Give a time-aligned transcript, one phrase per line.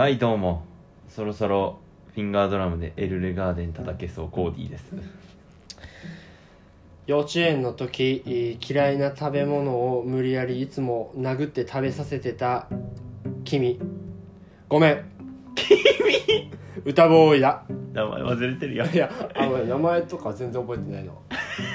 [0.00, 0.64] はいどうも。
[1.10, 1.78] そろそろ
[2.14, 4.94] フィンガードラムでエルレガーデン叩けそうコーディーです。
[7.06, 12.66] 幼稚園の時えー嫌いな食べ物を無理やりいつも殴って食べさせてた
[13.44, 13.78] 君。
[14.70, 15.04] ごめん。
[15.54, 16.50] 君？
[16.86, 17.66] 歌ボーイだ。
[17.92, 18.86] 名前忘れてるよ。
[18.86, 21.20] いやあのね名前とか全然覚えてないの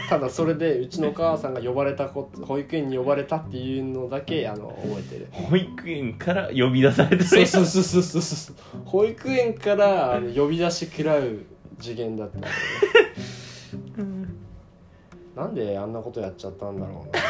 [0.10, 5.28] ただそれでうちのお母さんが呼ばれたこと保育園に呼ばれたっていうのだけあの覚えてる。
[5.32, 8.56] 保育園から呼び出されたそうそうそうそうそうそう。
[8.86, 11.40] 保育園からあの呼び出し食らう
[11.80, 12.60] 次元だったんだよね。
[15.36, 17.22] なんであんなことやっちゃったんだろうな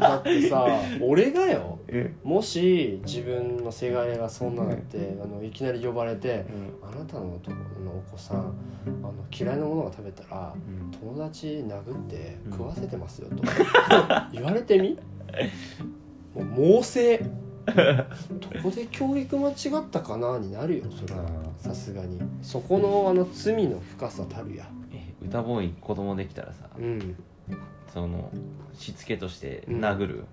[0.00, 0.66] だってさ
[1.00, 2.12] 俺がよえ。
[2.24, 6.46] もし自分のせがれがそんなのってあのいきなり呼ばれて
[6.82, 8.40] うん「あなたのとこのお子さんあ
[9.06, 10.90] の嫌いなものが食べたらうん。
[10.90, 12.52] 友達殴ってうん。
[12.52, 13.42] 食わせてますよ」と。
[14.32, 14.98] 言われてみ？
[16.34, 17.00] もう猛省。
[17.66, 21.24] どこで教育間違ったかなになるよそれは。
[21.58, 22.20] さすがに。
[22.42, 24.68] そこのあの罪の深さたるや。
[24.92, 26.68] え歌ボーイ子供できたらさ。
[26.78, 27.16] うん
[27.96, 28.30] その
[28.74, 30.24] しつけとして殴る、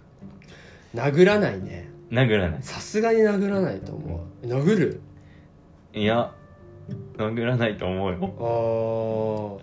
[0.94, 1.88] 殴らないね。
[2.12, 2.62] 殴らない。
[2.62, 4.46] さすがに殴らないと思う。
[4.46, 5.00] 殴る？
[5.94, 6.34] いや
[7.16, 9.62] 殴らないと思うよ。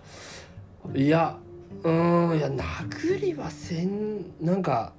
[0.83, 0.99] あー。
[0.99, 1.37] いや
[1.83, 4.93] うーんいや殴りはせんなんか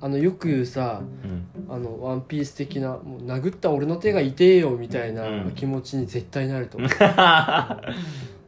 [0.00, 1.46] あのよく言うさうん。
[1.68, 5.50] あのワンピース的なもう殴った俺の手が痛えよみたいなうん。
[5.52, 6.90] 気持ちに絶対なると思う、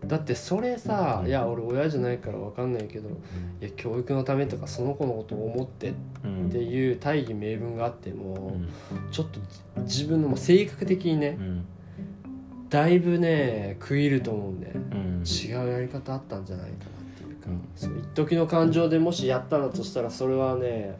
[0.07, 3.09] だってそれさいや俺親じゃないから分かんないけど
[3.61, 6.49] いや教育のためとかその子のことを思ってうん。
[6.49, 8.69] っていう大義名分があってうも、ん。
[9.11, 9.41] ちょっと
[9.83, 11.65] 自分の性格的にねうん。
[12.69, 15.23] だいぶね食い入ると思うんで、うん。
[15.25, 17.69] 違うやり方あったんじゃないかなっていうか、うん。
[17.77, 20.99] そう一時の感情でもしやったのとしたらそれはね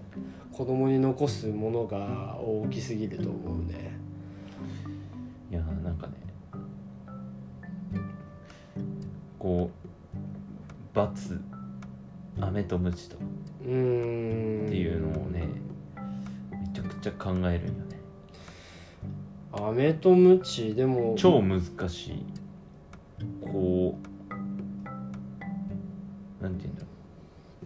[0.53, 3.99] 子供に残すものが大きすぎると思うね
[9.45, 11.39] こう罰
[12.41, 13.19] 飴とムチとっ
[13.61, 15.47] ていうのをね
[16.51, 18.01] めちゃくちゃ考えるんよね。
[19.53, 21.15] 飴とムチでも。
[21.19, 21.61] 超難
[21.91, 22.25] しい。
[23.43, 23.99] こ
[24.31, 24.33] う
[26.43, 26.87] なんて言うんだろ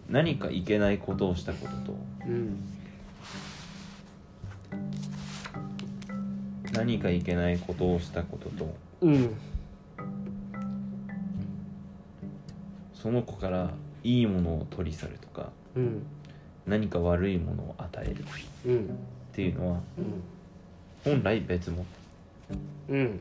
[0.09, 0.11] う。
[0.11, 1.97] 何かいけないことをしたことと。
[2.27, 2.57] うん。
[6.73, 8.75] 何かいけないことをしたことと。
[8.99, 9.33] うん
[13.01, 13.71] その子から
[14.03, 16.03] いいものを取り去るとかうん。
[16.67, 18.25] 何か悪いものを与えるっ
[18.65, 18.89] うん
[19.31, 20.23] ていうのはうん。
[21.03, 21.85] 本来別物
[22.89, 23.19] うん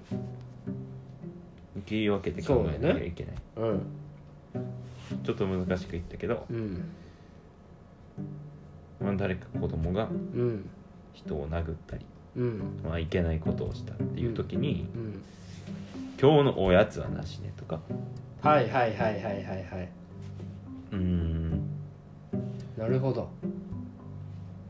[1.86, 3.86] 切り分けて考えなきゃいけない、うん。
[5.22, 6.84] ちょっと難しく言ったけど、うん
[9.00, 10.68] まあ、誰か子供がうん
[11.14, 12.04] 人を殴ったり、
[12.36, 15.22] うんまあ、いけないことをしたっていう時に、うん。
[16.20, 17.80] 今日のおやつはなしねとか
[18.42, 19.88] はいはいはいはいはいはい
[20.92, 21.62] うーん。
[22.76, 23.28] なるほど。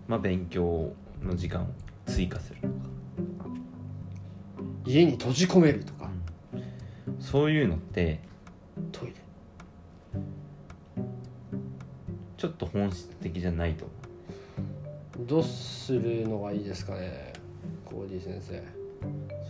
[0.06, 0.92] まあ勉強
[1.22, 1.66] の時間を
[2.06, 2.74] 追加するとか、
[4.86, 6.08] 家に閉じ込めるとか。
[7.20, 8.20] そういうのって
[8.90, 9.14] トイレ。
[12.36, 13.84] ちょっと本質的じゃないと
[15.16, 17.32] 思どうするのがいいですかね
[17.84, 18.54] コーディ先生。
[18.56, 18.62] う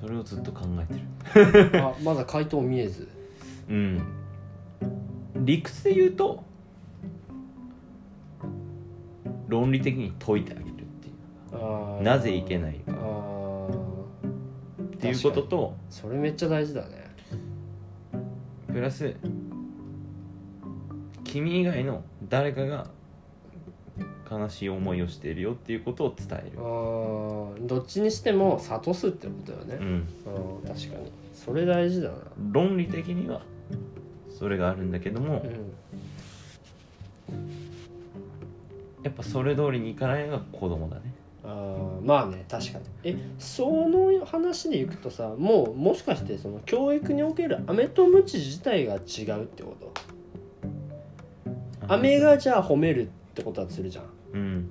[0.00, 0.86] それをずっと考え
[1.34, 1.84] てる。
[1.84, 3.17] あまだ回答見えず
[3.68, 4.02] うん。
[5.36, 6.44] 理屈で言うと
[9.48, 11.12] 論理的に解いてあげるってい
[12.00, 12.02] う。
[12.02, 12.92] なぜいけないか。
[14.98, 17.08] っていうこととそれめっちゃ大事だね。
[18.66, 19.14] プラス
[21.24, 22.86] 君以外の誰かが
[24.30, 27.66] 悲しい思いをしているよっていうことを伝えあるー。
[27.66, 29.76] どっちにしても諭すってことよね。
[29.80, 29.86] うん。
[29.86, 31.12] うん確かに。
[31.32, 32.16] それ大事だな。
[32.50, 33.40] 論理的には
[34.38, 35.72] それがあるんだけども、うん
[39.02, 41.02] やっぱそれ通りにいかないのが子供だね。
[41.44, 42.84] あーまあね確かに。
[43.04, 48.98] えその話でいくとさもうもしかしてその教育における飴とムチ自体が違
[49.38, 49.92] うってこと？
[51.86, 54.04] 飴がじゃあ褒めるってことだとするじゃん。
[54.34, 54.70] うん。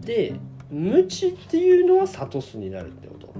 [0.00, 0.34] で
[0.70, 3.32] ムチっていうのは諭すになるってこと？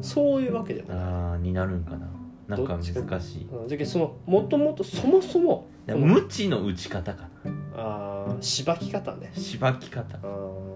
[0.00, 0.98] そういうわけでもない。
[0.98, 2.08] ああになるんかな
[2.50, 3.46] なんか難しい。
[3.46, 3.68] うん。
[3.68, 7.52] じゃけそのもともとそもそも無知の打ち方かな。
[7.76, 9.30] あーしばき方ね。
[9.36, 10.18] しばき方。
[10.18, 10.70] あー。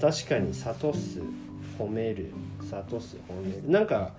[0.00, 1.20] 確かに諭す
[1.78, 2.32] 褒める。
[2.68, 3.70] 諭す褒める。
[3.70, 4.14] なんか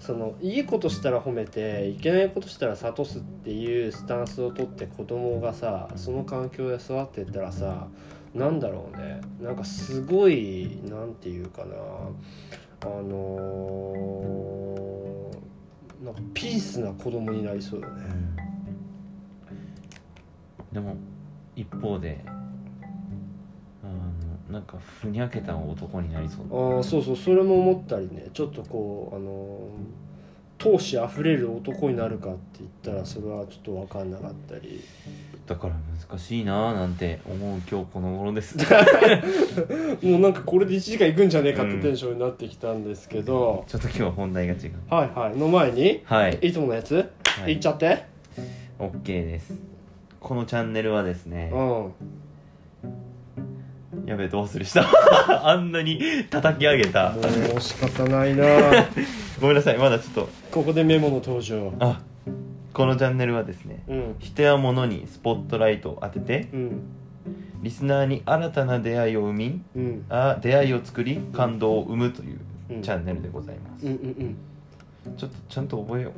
[0.00, 7.88] そのいいことしたら褒めていけないことしたら諭すっていうスタンスを取って子供がさその環境で育ってったらさ
[8.34, 9.22] なんだろうね。
[9.40, 11.74] なんかすごいなんていうかな
[12.84, 17.94] あのーなんかピースな子供になりそうだね。
[20.72, 20.96] でも
[21.56, 26.76] 一方であのなんかふにゃけた男になりそう。
[26.76, 28.28] ああそうそうそれも思ったりね。
[28.34, 30.03] ちょっとこうあのー
[30.58, 34.82] 闘志あふれる男になるかって言ったらそれはちょっと分かんなかったり。
[35.46, 35.74] だから
[36.08, 38.56] 難しいなぁなんて思う今日この頃です。
[40.02, 44.72] もうなんかこれで1時間いくんじゃねえかってテンションになってきたんですけど、ちょっと今日は本題が違う。
[44.88, 45.36] はいはい。
[45.36, 46.38] の前にはい。
[46.40, 47.54] いつものやつ、はい。
[47.54, 48.04] い、っちゃって。
[48.78, 49.52] OK です。
[50.18, 51.50] このチャンネルはですね。
[51.52, 51.92] うん。
[54.06, 54.64] やべえどうする？
[54.64, 54.86] し た
[55.48, 56.00] あんなに
[56.30, 57.10] 叩き上げた。
[57.12, 57.20] も
[57.56, 58.44] う仕方ないな
[59.44, 60.28] ごめんなさいまだちょっと。
[60.50, 61.70] ここでメモの登場。
[61.78, 62.00] あ
[62.72, 64.16] このチャンネルはですねうん。
[64.18, 66.80] 人や物にスポットライトを当ててうん。
[67.60, 70.06] リスナーに新たな出会いを生みうん。
[70.08, 72.82] あ出会いを作り感動を生むといううん。
[72.82, 74.36] チャンネルでございます、うんうん
[75.18, 76.12] ちょっとちゃんと覚えよう。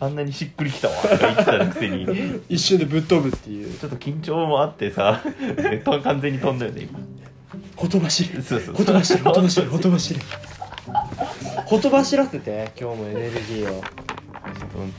[0.02, 0.94] あんなにしっくりきたわ。
[0.94, 2.06] とか言ってたくせに。
[2.06, 2.08] う
[2.40, 3.70] ん一瞬でぶっ飛ぶっていう。
[3.78, 5.20] ちょっと緊張もあってさ
[5.84, 6.98] と 完全に飛んだよね今。
[7.76, 10.20] ほとばしるそうそうほとばしるほとばしるほとばしる
[11.72, 13.82] ほとばしらせて今日もエネルギーを。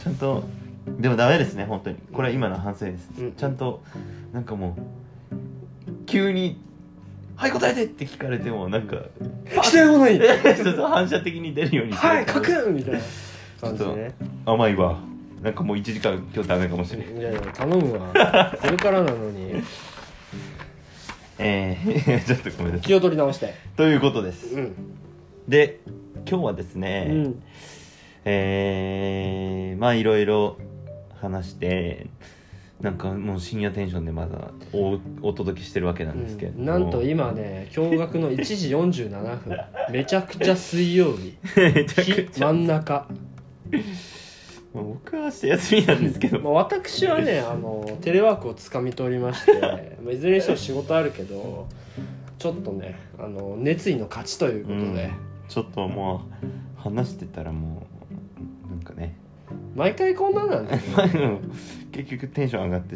[0.02, 0.44] ちゃんと
[0.88, 1.98] でもダメですね本当に。
[2.12, 3.34] これは今の反省です、うん。
[3.34, 3.84] ちゃんと
[4.34, 4.76] なんかも
[5.30, 6.60] う急に
[7.38, 8.96] 「はい答えて!」って聞かれてもなんか
[9.62, 10.18] 来たようない。
[10.58, 13.00] そうそう反射的に出るようにはい書くみたいな。
[13.62, 14.16] 感じでね。
[14.44, 14.98] 甘いわ。
[15.44, 18.52] なんかもう1時間今日ダメかもしれないいやいや頼むわ。
[18.60, 19.62] これからなのに。
[21.38, 22.88] えー、 ちょっとごめんなさい。
[22.88, 23.54] 気を取り直して。
[23.78, 24.56] ということです。
[24.56, 25.03] うん
[25.48, 25.80] で
[26.30, 27.44] 今日はですね、うん。
[28.26, 30.58] えー、まあいろいろ
[31.20, 32.08] 話して
[32.80, 39.58] なんかもう深夜テンションでまだおお届けしてるわけなんですけれども、なんと今ね驚愕の1時47分。
[39.92, 41.38] めちゃくちゃ水曜日
[42.40, 43.08] 真ん中。
[44.74, 46.40] まあ僕は明日休みなんですけど。
[46.40, 51.68] まあ、私はねあのテレワークをつかみ取りまして、まあ、いずれにしても仕事あるけど
[52.40, 56.24] ちょっとねあの熱意の勝ちということで、うんちょっとも
[56.78, 57.86] う話してたらも
[58.68, 59.16] うなんかね。
[59.76, 60.74] 毎回こんなんなんだ。
[60.76, 61.40] よね
[61.92, 62.96] 結局テンション上がって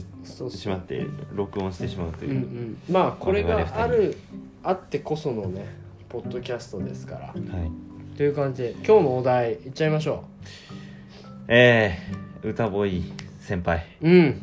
[0.50, 1.06] しまって
[1.36, 2.39] 録音してしまうとうんいう。
[2.39, 4.18] う、んまあこれがある
[4.63, 5.68] あってこそのね
[6.09, 7.27] ポッドキャストですから。
[7.27, 8.18] はい。
[8.18, 10.24] という感じで今日のお題いっちゃいましょ
[11.48, 13.86] えー、歌ボーイ先輩。
[14.01, 14.42] ううん。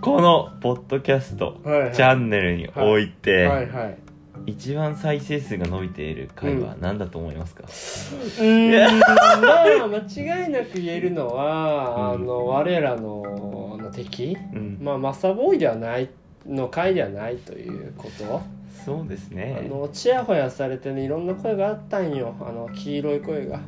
[0.00, 1.92] このポッドキャストはいはい。
[1.94, 4.03] チャンネルにおいて、はいはい
[4.46, 8.98] 一番再生数が伸びている回は何だと思いますか、うーん。
[9.00, 12.22] まあ間違いなく言えるのは、うん。
[12.22, 14.36] あの我らのの敵。
[14.52, 14.78] うん。
[14.80, 16.10] まあマサボーイではない
[16.46, 18.42] の回ではないということ、
[18.84, 22.34] そうですあねのちやほやされてねいろんな声があったんよ。
[22.40, 23.60] あの黄色い声が。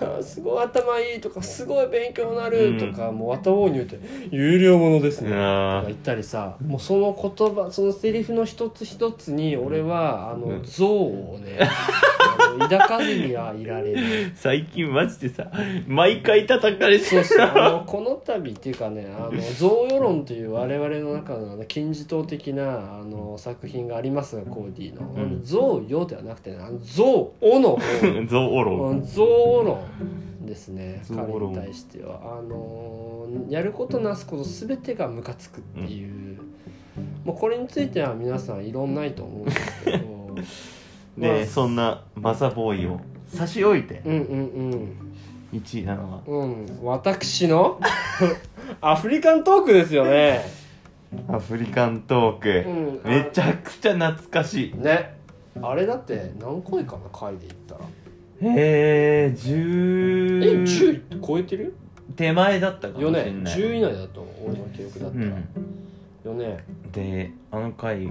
[0.00, 3.98] あすごい頭いいとかすごい勉強になるとか、もう綿棒に言うて
[4.30, 5.30] 有料ものですね。
[5.30, 10.64] とかあ言ったりさもうその言葉そのセリフの一つ一つに俺はあのうん。
[10.64, 15.50] 像をね、 あの抱かずにはいられる最近マジでさ
[15.86, 25.40] 毎回叩かれてそうそうあのこの度っていうかねあの象世論という我々の中の、ね、金字塔的なあの作品がありますがコーディの「うん。
[25.44, 27.80] 象よ」ではなくてねあの象おの方。
[28.26, 29.78] ゾウオロうん象お論
[30.40, 32.38] ですね象彼論に対しては。
[32.38, 36.38] あのやることなすこと全てがムカつくっていう、
[37.24, 40.34] もうこれについては皆さん異論ないと思うんですけど。
[41.18, 44.02] で、まあそんなマサボーイを差し置いて。
[44.04, 45.10] うんうん
[45.52, 46.20] 1位なのは。
[46.26, 46.64] うん。
[46.64, 47.80] うん私の？
[48.80, 50.42] アフリカントークですよね。
[51.28, 53.10] アフリカントーク、うん。
[53.10, 54.74] めちゃくちゃ懐かしい。
[54.76, 55.16] ね。
[55.60, 57.02] あれだって何回かな？
[57.12, 57.80] 回で言ったら
[58.42, 61.74] へええ10 10超えてる？
[62.16, 65.32] 手前だったかもしれない、10以内だと思う俺の記憶だったら、うん。
[66.24, 66.64] よね。
[66.92, 68.08] であの回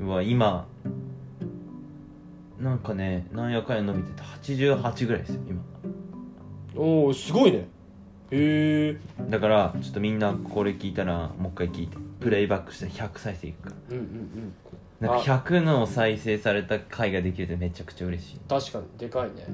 [0.00, 0.66] は今
[2.58, 5.62] なんかねなんやかんや伸びてて88ぐらいですよ今。
[6.76, 7.68] おおすごいね。
[8.30, 8.96] へえ
[9.28, 11.96] だからちょっとみんなこれ聞いたらもう一回聞いて。
[12.20, 13.76] プレイバックしたら100再生いくから。
[13.90, 14.54] うんうんうん
[15.00, 18.40] なんか100の再生された回ができるとめちゃくちゃ嬉しい。
[18.48, 19.46] 確かにでかいね。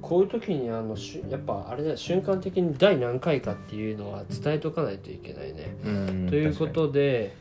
[0.00, 5.76] こういう時にあのしゅやっぱあれだよ瞬間的に第何回かっていうのは伝えとかないといけないね。
[5.84, 7.36] うんということで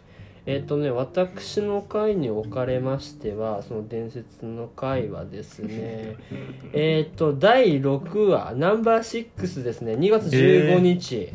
[0.46, 6.18] えっ、とね私の回におかれましてはその伝説の回はですね
[6.74, 9.94] えっと第6話ナンバー6ですね。
[9.94, 11.32] 2月15日、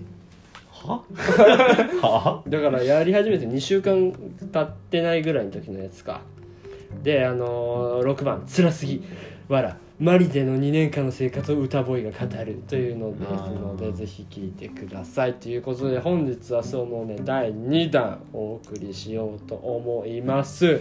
[0.87, 1.02] は？
[2.02, 2.42] は？
[2.49, 4.12] だからやり始めて2週間
[4.52, 6.20] 経ってないぐらいの時のやつか。
[7.02, 9.02] であのー6番「辛すぎ。
[9.49, 20.66] わらマリでの2年間の生活を歌ボーイが語る」というのですのでぜひ聴いてくださいということで本日はそのね第2弾お送りしようと思います。
[20.66, 20.80] う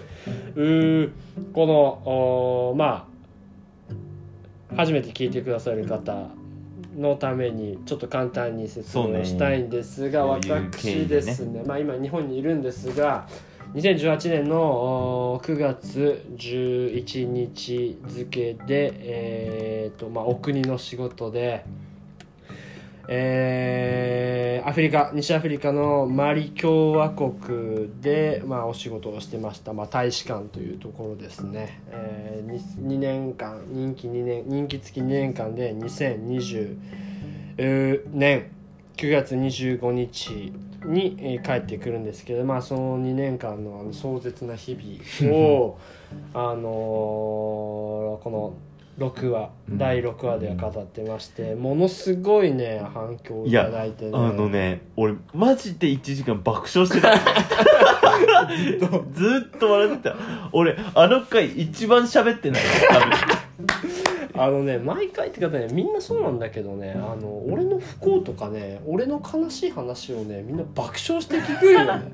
[0.55, 1.09] ー
[1.53, 6.27] このまあ初めて聞いてくださる方
[6.97, 10.51] のためにちょっと簡単に説明をしたいんですが、ね。
[10.51, 11.63] 私ですね。
[11.65, 13.27] まあ今日本にいるんですが
[13.73, 21.65] 2018年のお9月11日付で、えーとまあ、お国の仕事で、
[23.07, 36.75] えーアフリカ西アフリカのマリ共和国で、まあ、お仕事をしてました、まあ、大使館というところですね、え 2, 年間任期2年任期付き2年間で2020
[38.11, 38.51] 年
[38.97, 40.51] 9月25日
[40.85, 45.79] に、帰ってくるんですけど、まあ、その2年間のあの壮絶な日々を
[46.33, 46.63] あのー
[48.21, 48.53] この
[48.97, 49.77] 6話、うん。
[49.77, 54.11] 第6話では語ってましてものすごいね反響をいただいてね。
[54.13, 57.13] あのね俺マジで1時間爆笑してた。
[59.13, 59.71] ずっと。
[59.71, 60.15] 笑ってた。
[60.51, 62.61] 俺あの回一番喋ってない。
[62.89, 63.37] 多 分
[64.39, 72.11] あのね毎回って方ねみんなそうなんだけどねあの俺の不幸とかね俺の悲しい話をねみんな爆笑して聞くよね。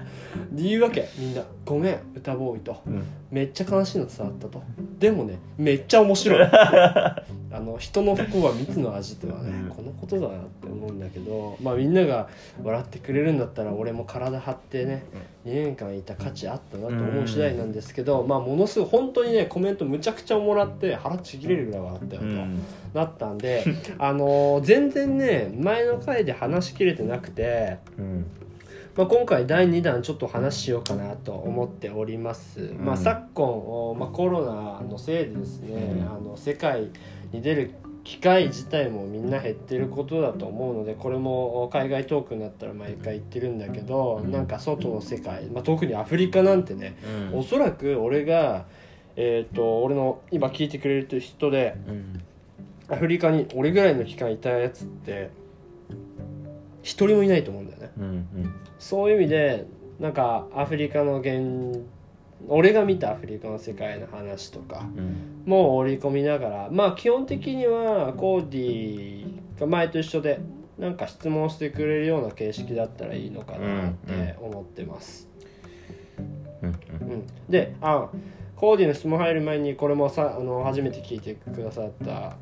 [0.52, 2.82] で言うわけみんな「ごめん歌ボーイ」と。
[2.86, 4.62] うん「めっちゃ悲しいの伝わった」と。
[5.00, 6.50] でもねめっちゃ面白い。
[7.54, 9.70] あの人の不幸は蜜の味とはね、うん。
[9.70, 12.28] このことだなって思うんだけどまあみんなが
[12.64, 15.04] 笑ってくれるんだったら俺も体張ってね
[15.46, 22.60] 2年間いた価値あったなと思う次第なんですけど、まあものすごい本当にねコメントむちゃくちゃもらって腹ちぎれるぐらい笑ったよと、うん。
[22.94, 23.64] なったんで
[24.00, 28.26] あのー全然ね前の回で話しきれてなくて、うん
[28.96, 32.86] まあ、今回第2弾ちょっと話しようかなと思っております、ん。
[32.86, 36.08] まあ、昨今、おまあ、コロナのせいでですね、うん。
[36.08, 36.90] あの世界
[37.32, 37.72] に出る
[38.04, 44.32] 機会自体もみんな減ってることだと思うのでこれも海外トークになったら毎回言ってるんだけど、うん。
[44.32, 46.96] なんか外の世界、まあ、特にアフリカなんてね、
[47.32, 47.40] うん。
[47.40, 48.66] おそらく俺が
[49.16, 52.22] えー、と俺の今聞いてくれる人でうん。
[52.90, 55.32] アフリカに俺ぐらいの期間いたやつって
[56.84, 57.92] 一人もいないと思うんだよね。
[57.98, 59.66] うんうんそういう意味で
[60.00, 61.82] なんかアフリカの現
[62.48, 65.44] 俺が見たアフリカの世界の話とかうん。
[65.46, 70.40] も織り込みながらまあ基本的にはコーディが前と一緒で
[70.78, 75.30] なんか質問してくれるような形式だったらいいのかなって思ってます、
[76.62, 76.70] うん。
[76.70, 76.72] う
[77.16, 78.10] ん、であ
[78.64, 82.38] コーディの質問入る前にこれもさあの初めて聞いてくださった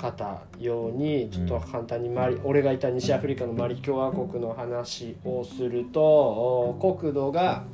[0.00, 7.64] 方用にちょっと簡単にマリ、俺がいた西アフリカのマリ共和国の話をするとお国土が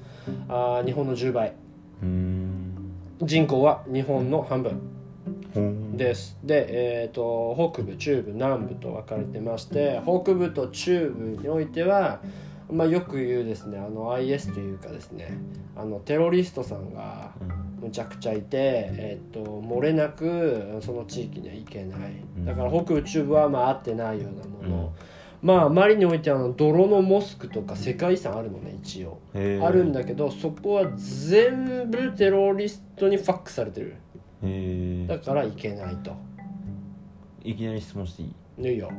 [0.48, 1.52] あ日本の10倍。
[2.02, 2.90] うん。
[3.20, 6.38] 人口は日本の半分です。
[6.42, 12.22] で、えー、と北部中部南部と分かれてまして北部と中部においては、
[12.72, 15.38] まあ、よく言うですねあの IS というかですね
[15.76, 17.32] あのテロリストさんが
[17.80, 22.12] むちゃくちゃいて、えー、と漏れなくその地域には行けない。
[22.44, 24.92] だから北部中部はまあ合ってないようなもの、
[25.42, 29.18] まあマリにおいてはあの泥のモスクとか世界遺産あるのね一応。
[29.34, 29.38] あ
[29.70, 33.96] るんだけどそこは全部テロリストにファックされてる。
[35.08, 36.12] だから行けないと。
[37.42, 38.26] いきなり質問してい
[38.58, 38.72] い？
[38.72, 38.90] いいよ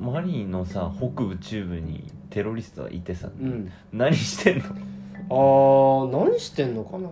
[0.00, 3.28] マリのさ北部中部にテロリストがいてさ。
[3.36, 3.72] うん。
[3.92, 4.64] 何してんの？
[5.30, 7.10] あー何してんのかな？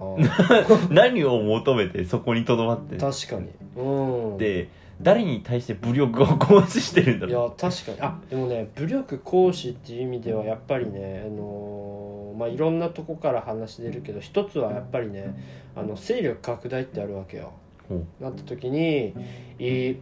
[0.94, 3.48] 何を求めてそこにとどまって確かに。
[3.76, 4.38] うん。
[4.38, 4.68] で
[5.02, 7.98] 誰に対して武力を行使してるんだいろや確かに。
[8.00, 15.34] あでもね武力行使っていう意味ではやっぱりねあのーまあいろんなとこから話出るけど一つはやっぱりね
[15.74, 17.52] あの勢力拡大ってあるわけよ。
[17.88, 19.12] ほなった時に
[19.58, 19.96] い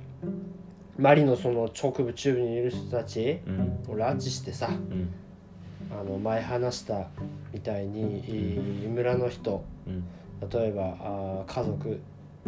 [0.99, 3.41] マリのその北部中部にいる人たち
[3.89, 5.09] を拉致してさうん。
[5.91, 7.09] あの前話した
[7.53, 8.19] みたいに
[8.85, 10.05] い村の人うん。
[10.49, 12.01] 例えばあー家族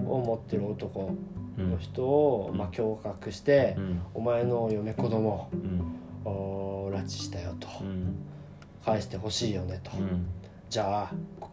[0.07, 1.15] を持ってる男
[1.59, 1.71] うん。
[1.73, 2.59] の人を、うん。
[2.59, 4.01] まあ、驚愕して、うん。
[4.15, 6.31] お前の嫁子供うん。
[6.31, 7.69] を拉致したよと。
[7.81, 8.17] うん。
[8.85, 10.27] 返してほしいよねと、うん。
[10.71, 11.51] じゃあこ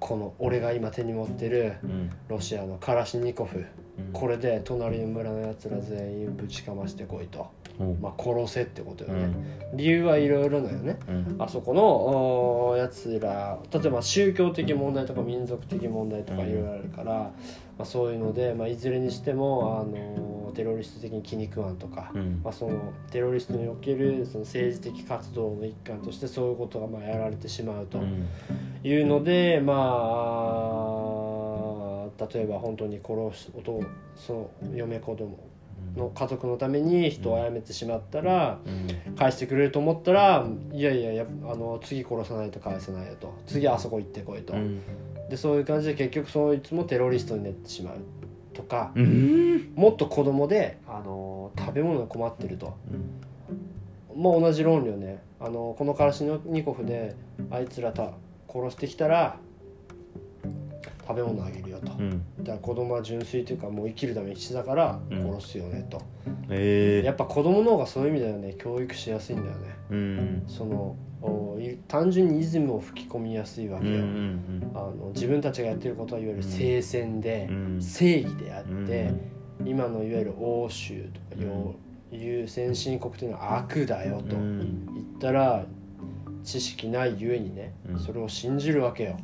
[0.00, 2.10] この俺が今手に持ってるうん。
[2.28, 3.66] ロシアのカラシニコフうん
[4.12, 7.50] これで隣の村のやつら全員ぶちかましてこいと、
[8.00, 9.34] まあ、殺せってことよね、
[9.72, 9.76] うん。
[9.76, 10.98] 理由はいろいろだよね。
[11.08, 11.36] うん。
[11.38, 17.32] あそこのおやつら例えば宗教的問題とか民族的問題とかいろいろあるから、ま
[17.80, 22.40] あ、そういうので、まあ、いずれにしても、あのテロリスト的に気に食わんとか、うん。
[22.42, 28.26] まあ、そのテロリストにおけるその政治的活動の一環としてそういうことがまあやられてしまうとうん。
[28.84, 30.91] いうので、まあ
[32.32, 33.82] 例えば本当に殺すお父
[34.16, 35.38] その嫁子供
[35.96, 39.14] の家族のために人を殺めてしまったらうん。
[39.14, 43.34] 返してくれると思ったらいやいややあの次殺さないと返せないよと。
[43.46, 44.80] 次あそこ行ってこいと、うん。
[45.28, 47.96] でそういう感じで結局そいつもテロリストになってしまう
[48.54, 49.72] とか、うん。
[49.74, 52.76] もっと子供であの食べ物に困ってると。
[54.14, 55.22] もう同じ論理をね。
[55.40, 57.16] あのこのカラシニコフで
[57.50, 58.12] あいつらた
[58.48, 59.36] 殺してきたら
[61.12, 62.24] 食べ物あげるよと、うん。
[62.38, 65.34] だから子供は純粋というかもう生きるために必死だからうん。
[65.34, 66.00] 殺すよねと、
[66.50, 67.06] ええ。
[67.06, 68.54] やっぱ子供の方がそういう意味ではね。
[68.58, 69.76] 教育しやすいんだよね。
[69.90, 70.44] うん。
[70.46, 70.96] その
[71.86, 77.82] 単純にイズムを吹き込みやすいわけよ、んあの自分たちがやってることはいわゆる聖戦で、うん。
[77.82, 79.12] 正義であって、
[79.60, 79.68] うん。
[79.68, 84.86] 今のいわゆる欧州とかいう先進国というのは悪だよと、うん。
[84.86, 85.64] 言ったら
[86.42, 87.98] 知識ないゆえにね、うん。
[88.00, 89.16] それを信じるわけよ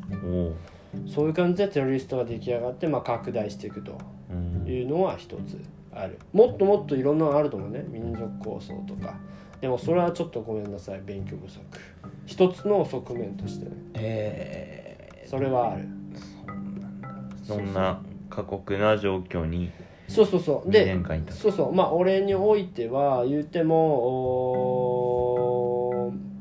[1.07, 3.99] そういう感じでテロリストが出来上がって、まあ、拡大していくと
[4.31, 4.67] うん。
[4.67, 5.61] いうのは一つ
[5.93, 6.19] ある。
[6.33, 7.85] もっともっといろんなのあると思うね。
[7.89, 9.15] 民族構想とか。
[9.61, 11.01] でもそれはちょっとごめんなさい。
[11.05, 11.61] 勉強不足。
[12.27, 13.73] 一つの側面としてね。
[13.95, 15.89] えそれはある。
[17.43, 19.71] そんな過酷な状況に
[20.09, 20.69] そうそうそう。
[20.69, 21.75] 2でそうそう。
[21.75, 23.77] まあ俺においては言っても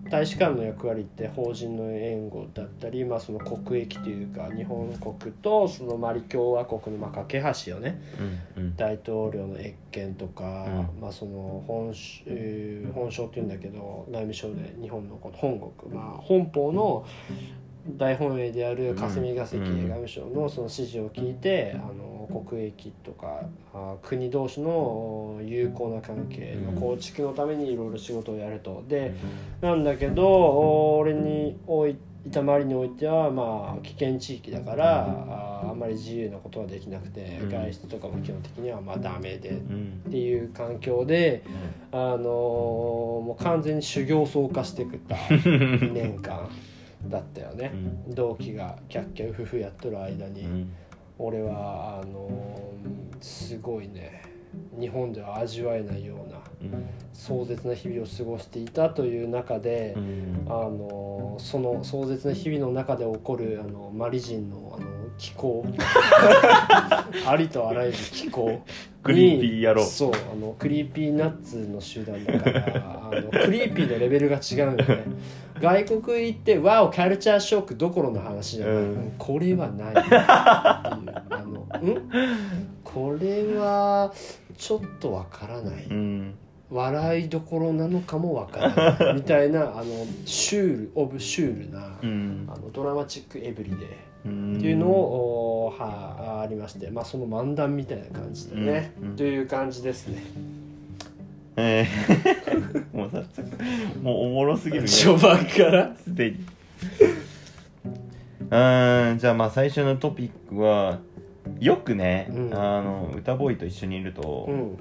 [0.09, 8.01] 大使館の役割って法人の援護だったり、まあ、その国益というか日本国とそのマリ共和国のまあ架け橋をね
[8.57, 8.75] うんうん。
[8.75, 11.01] 大統領の謁見とか、うん。
[11.01, 11.93] まあ、その本
[12.93, 17.05] 本省っていうんだけど内務省で日本のこの本国、まあ、本邦の
[17.97, 23.41] 大本営である霞が関うん外務省のその指示を聞いて、あの国益とか
[23.73, 28.83] あ国同士の友好な関係の構築のためにいろいろ仕事をやると。
[28.87, 29.13] で
[29.61, 37.49] なんだけどお俺においいたまりにおいてはまあ危険地域だからああんまり自由なことはできなくて、うん。
[37.49, 40.11] 外出とかも基本的にはまあダメでっうん。
[40.11, 41.43] ていう環境で、
[41.93, 42.21] あのー
[43.17, 46.49] もう完全に修行僧化してくった 2年間
[47.09, 47.71] だったよね。
[48.07, 50.73] 同期がキャッキャウフフやっとる間に、うん。
[51.19, 54.21] 俺はあのーすごいね。
[54.79, 56.85] 日本では味わえないようなうん。
[57.13, 60.45] 壮絶な日々を過ごしていたという中で、うん。
[60.47, 64.87] あのその壮絶な日々の中で起こるあのマリ人のあの
[65.17, 65.65] 気候。
[67.25, 68.49] ありとあらゆる気候。
[68.49, 68.61] に
[69.07, 69.83] creepy 野郎。
[69.83, 75.03] そうあの Creepy Nuts の集団だからあの creepy のレベルが違うんだよね。
[75.59, 79.13] 外国行って「ワオカルチャーショック」どころの話じゃない、うん。
[79.17, 80.07] これはないっていう。
[80.09, 80.99] あ
[81.45, 82.01] のん？
[82.83, 84.13] これは
[84.57, 86.33] ちょっとわからない、うん。
[86.69, 89.15] 笑いどころなのかもわからない。
[89.15, 89.85] みたいなあの
[90.25, 92.47] シュール of シュールな、うん。
[92.49, 93.79] あの dramatic everyday。
[93.79, 93.85] うん
[94.57, 100.23] っていうのを、おはありましてまあその漫談みたいな感じでね、という感じですね。
[101.57, 102.85] えー。
[102.95, 103.49] もう早速
[104.01, 104.87] もうおもろすぎるね。
[104.87, 105.95] 序盤から。
[105.95, 106.37] すでに。
[108.49, 110.99] うーんじゃあまあ最初のトピックは
[111.59, 112.53] よくね、うん。
[112.53, 114.77] あの歌ボーイと一緒にいると、うん。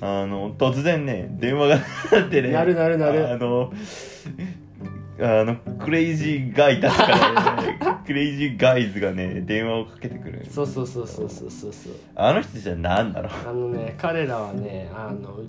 [0.00, 1.78] あの突然ね電話が
[2.12, 2.50] 鳴ってね。
[2.50, 3.32] なるなるなる。
[3.32, 3.72] あの
[5.20, 10.46] あのクレイジーガイたちからねクレイジーガイズがね電話をかけてくる。
[10.50, 11.92] そうそうそうそうそうそうそう。
[12.16, 15.40] あの人じゃ何だろあのね彼らはねあの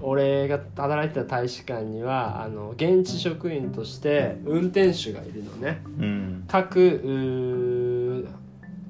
[0.00, 5.82] 俺が働いてた大使館にはあの現地職員として運転手がいるのね。
[5.98, 6.44] ううん。
[6.46, 8.28] 各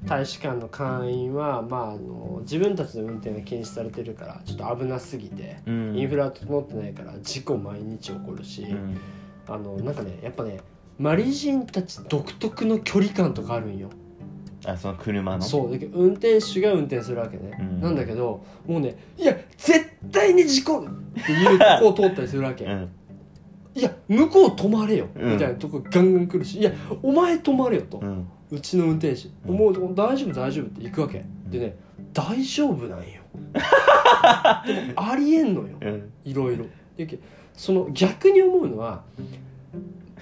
[0.05, 5.97] 大使館の会員は、まあ、あの自分たちの運転が禁止されてるからちょっと危なすぎて、うん。
[5.97, 8.97] インフラ整ってないから事故毎日起こるし、うん
[9.47, 10.59] あのなんかねやっぱね
[10.97, 13.89] マリ人たち独特の距離感とかあるんよ。
[14.65, 15.43] あその車の？
[15.43, 17.81] そうだけど運転手が運転するわけね、うん。
[17.81, 22.89] なんだけどもうねいや絶対に事故るっていうとこを 通ったりするわけ、うん。
[23.75, 25.33] いや向こう止まれよ、うん。
[25.33, 26.71] みたいなとこガンガン来るしいや
[27.03, 28.01] お前止まれよと、
[28.49, 29.57] うちの運転手、うん。
[29.57, 31.23] もう大丈夫大丈夫って行くわけ。
[31.47, 31.77] でね
[32.13, 33.05] 大丈夫なんよ。
[34.65, 35.77] でもありえんのよ。
[35.81, 36.11] うん。
[36.23, 36.65] いろいろ。
[36.97, 37.19] でけ
[37.55, 39.03] その逆に思うのは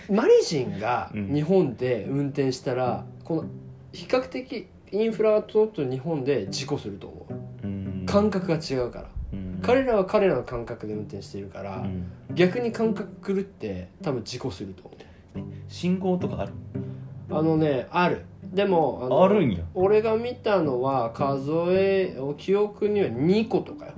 [0.10, 1.34] マリ人がうん。
[1.34, 3.46] 日本で運転したら、この
[3.94, 7.68] 比較的インフラが整ってる日本で事故すると思う。
[7.68, 8.04] うん。
[8.06, 9.60] 感覚が違うから、うん。
[9.62, 12.12] 彼らは彼らの感覚で運転しているから、うん。
[12.36, 14.98] 逆に感覚狂って多分事故すると思う。
[15.70, 16.52] 信号とかある？
[17.32, 18.26] あのねある。
[18.44, 19.64] でもあるんや。
[19.74, 23.94] 俺が見たのは数え記憶には2個とかよ、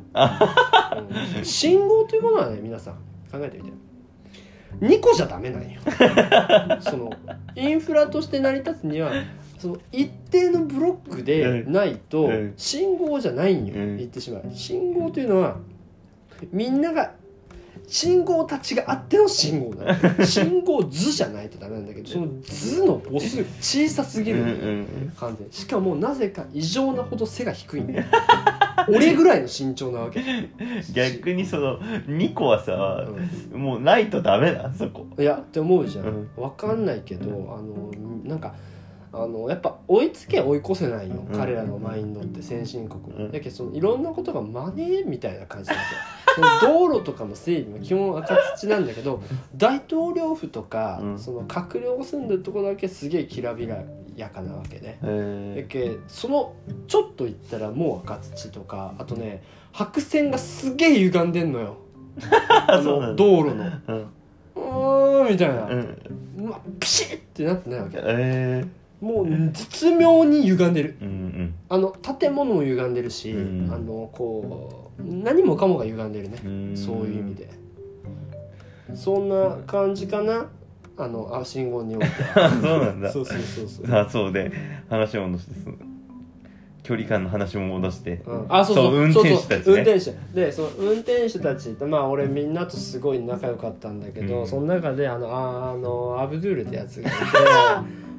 [1.38, 1.44] うん。
[1.44, 2.96] 信号というものはね皆さん
[3.38, 3.72] 考えてみて。
[4.82, 5.80] 2個じゃダメなんよ。
[6.82, 7.12] その
[7.56, 9.12] インフラとして成り立つには
[9.58, 12.54] その一定のブロックでないとうん。
[12.58, 13.98] 信号じゃないんよ、うん。
[13.98, 14.44] 言ってしまう。
[14.54, 15.58] 信号というのは
[16.52, 17.14] みんなが
[17.88, 20.26] 信号たちがあっての信号なの。
[20.26, 28.06] 信号図じゃないとダメなんだけどその図の母数が小さすぎる、ん完全しかもなぜか異常なほど背が低いんだよ
[28.90, 30.22] 俺ぐらいの身長なわけ、
[30.94, 33.08] 逆にその2個はさ、
[33.54, 35.08] もうないとダメだそこ。
[35.18, 36.30] いやって思うじゃん、うん。
[36.36, 37.92] わかんないけどあの
[38.24, 38.56] なんか
[39.14, 41.38] あのやっぱ追いつけ追い越せないよ、うん。
[41.38, 43.32] 彼らのマインドって先進国、うん。
[43.32, 46.00] だけどそのいろんなことがマネーみたいな感じなんですよ。
[46.36, 49.24] その道路とかの整備も基本赤土なんだけど
[49.56, 51.20] 大統領府とか、うん。
[51.20, 53.68] その閣僚が住んでるところだけすげえきらび
[54.16, 56.56] やかなわけねだへけその
[56.88, 61.76] ちょっと行ったらもう赤土とかあとね白線がすげえ歪んでんのよ。
[62.68, 63.66] あの道路の。
[63.88, 64.08] うん。
[64.56, 65.98] うーんみたいな、うん。
[66.46, 68.00] うわピシッってなってないわけ。
[68.02, 68.64] え
[69.02, 70.98] もう絶妙に歪んでる。
[71.02, 71.56] ー、うん。
[71.68, 73.70] あの建物も歪んでるし、うん。
[73.70, 76.78] あのこう何もかもが歪んでるね、うん。
[76.78, 77.50] そういう意味で。
[78.94, 80.48] そんな感じかな
[80.98, 82.08] あのあ信号において。
[82.36, 83.12] あ そうなんだ。
[83.12, 84.52] そうそうそうそう、あそうで
[84.90, 85.54] 話を戻して
[86.84, 88.22] 距離感の話も戻して。
[88.26, 88.86] うん、あそうそう。
[88.86, 89.64] そう運転手たちね。
[89.66, 90.16] 運転手。
[90.34, 94.48] でその運転手たちってまあ俺みんなとすごい仲良かったんだけど、うん。
[94.48, 97.18] その中であのああのアブドゥールってやつがいて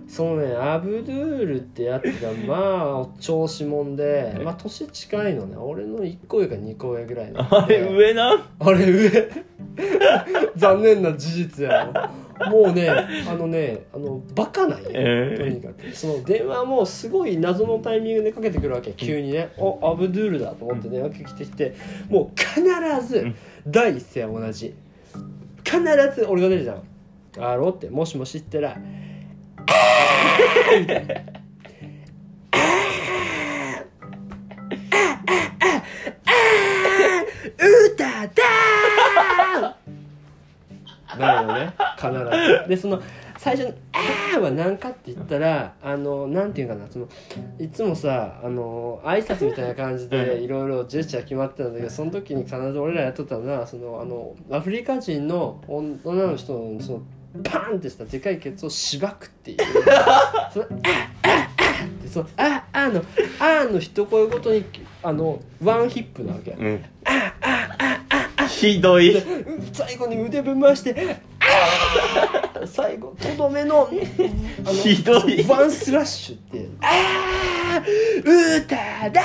[0.13, 5.57] そのねアブドゥールってやつがまあお調子者でまあ年近いのね。
[5.57, 9.31] 俺の1個上か2個上ぐらいのあれ上なあれ上。
[10.57, 15.39] 残念な事実やろもうねあのねあのバカなんよ、えー。
[15.39, 15.95] とにかく。
[15.95, 18.93] その電話もすごい謎のタイミングでかけてくるわけ。
[18.93, 21.75] 急にね「おアブドゥールだ」と思って電話かけてきて
[22.09, 22.63] もう必
[23.07, 23.35] ずうん。
[23.67, 24.75] 第一声は同じ。
[25.65, 25.81] 必
[26.15, 26.83] ず俺が出るじゃん
[27.43, 28.81] 「あろ?」って「もしもし」って言ったら
[29.67, 31.15] 「あーみたいな
[41.97, 42.69] 「必ず。
[42.69, 43.03] でその
[43.39, 47.09] 最初に「あー」は何かって言ったらあのなんていうかなその
[47.59, 50.45] いつもさあの挨拶みたいな感じでうん。
[50.45, 57.03] いろいろジェスチャー決まってたんだけどその時に必ず俺らやっとったのはそのあのアフリカ人の女の人のその
[57.45, 59.59] パンってしたでかいケツをしばくっていう。
[60.53, 61.07] その「あー！
[61.23, 61.27] あー！
[61.27, 62.63] あー」ってその「あー！
[62.73, 63.03] あー」の
[63.41, 64.65] 「あー」の一声ごとに
[65.03, 66.53] あのワンヒップなわけ。
[66.53, 66.85] うん。
[68.49, 69.13] ひどい。
[69.13, 69.23] で
[69.73, 71.17] 最後に腕ぶん回して
[72.67, 73.89] 最後とどめの
[74.83, 75.45] ひどい。
[75.49, 79.23] ワンスラッシュって「あー歌だ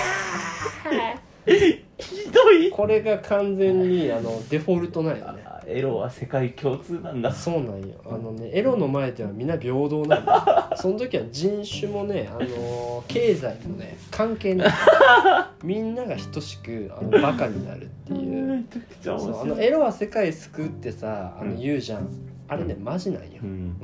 [1.45, 2.69] ひどい。
[2.71, 5.43] これが完全にあのデフォルトなんよね。
[5.45, 7.31] あエロは世界共通なんだ。
[7.31, 7.95] そうなんよ。
[8.05, 10.73] あのねエロの前ではみんな平等なんだ。
[10.77, 14.71] その時は人種もねあの経済もね関係ない。
[15.63, 18.65] みんなが等しくあのバカになるっていう。
[19.01, 22.07] そうあのエロは世界救うってさあの言うじゃん、
[22.51, 23.49] あれねマジなんよ、うん。
[23.49, 23.77] うん、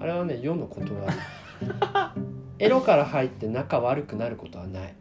[0.00, 1.16] あれはね世のことわり。
[2.58, 4.94] エロから入って仲悪くなることはない。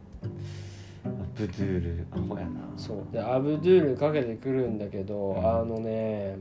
[1.06, 2.74] アブドゥールアホやな。
[2.76, 3.14] そう。
[3.14, 5.50] でアブドゥールかけてくるんだけど、うん。
[5.62, 6.38] あのね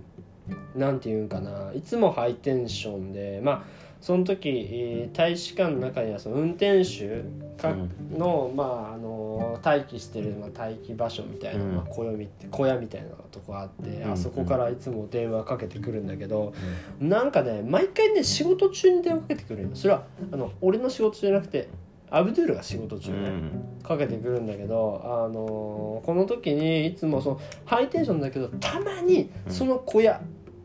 [0.74, 1.70] なんていうんかな。
[1.72, 3.62] いつもハイテンションでまあ
[4.02, 7.22] その時、えー大使館の中にはその運転手
[7.60, 7.74] か
[8.10, 11.76] の,、まあ、あの待機してる、まあ、待機場所みたいな、うん。
[11.76, 14.12] まあ、小み小屋みたいなとこあって、うん。
[14.12, 16.52] あそこからいつも電話かけてくるんだけど、
[17.00, 19.76] なんかね毎回ね仕事中に電話かけてくるの。
[19.76, 21.68] それはあの俺の仕事じゃなくて
[22.10, 23.82] アブドゥールが仕事中ね、うん。
[23.82, 30.20] かけてくるんだけど、あのーこの時にいつもそのハイテンションだけどたまにその小屋、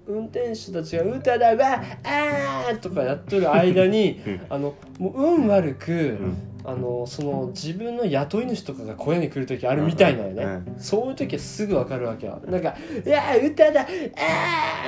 [0.08, 4.41] 運転手たちが「歌だわあー!」とかやっとる間にうん。
[4.50, 6.38] あのもう運悪く、うん。
[6.65, 10.76] あのその自分の雇い主とかが小屋に来る時あるみたいなよね、うん。
[10.78, 12.41] そういう時はすぐ分かるわけよ。
[12.46, 13.86] なんか「いやー歌だあ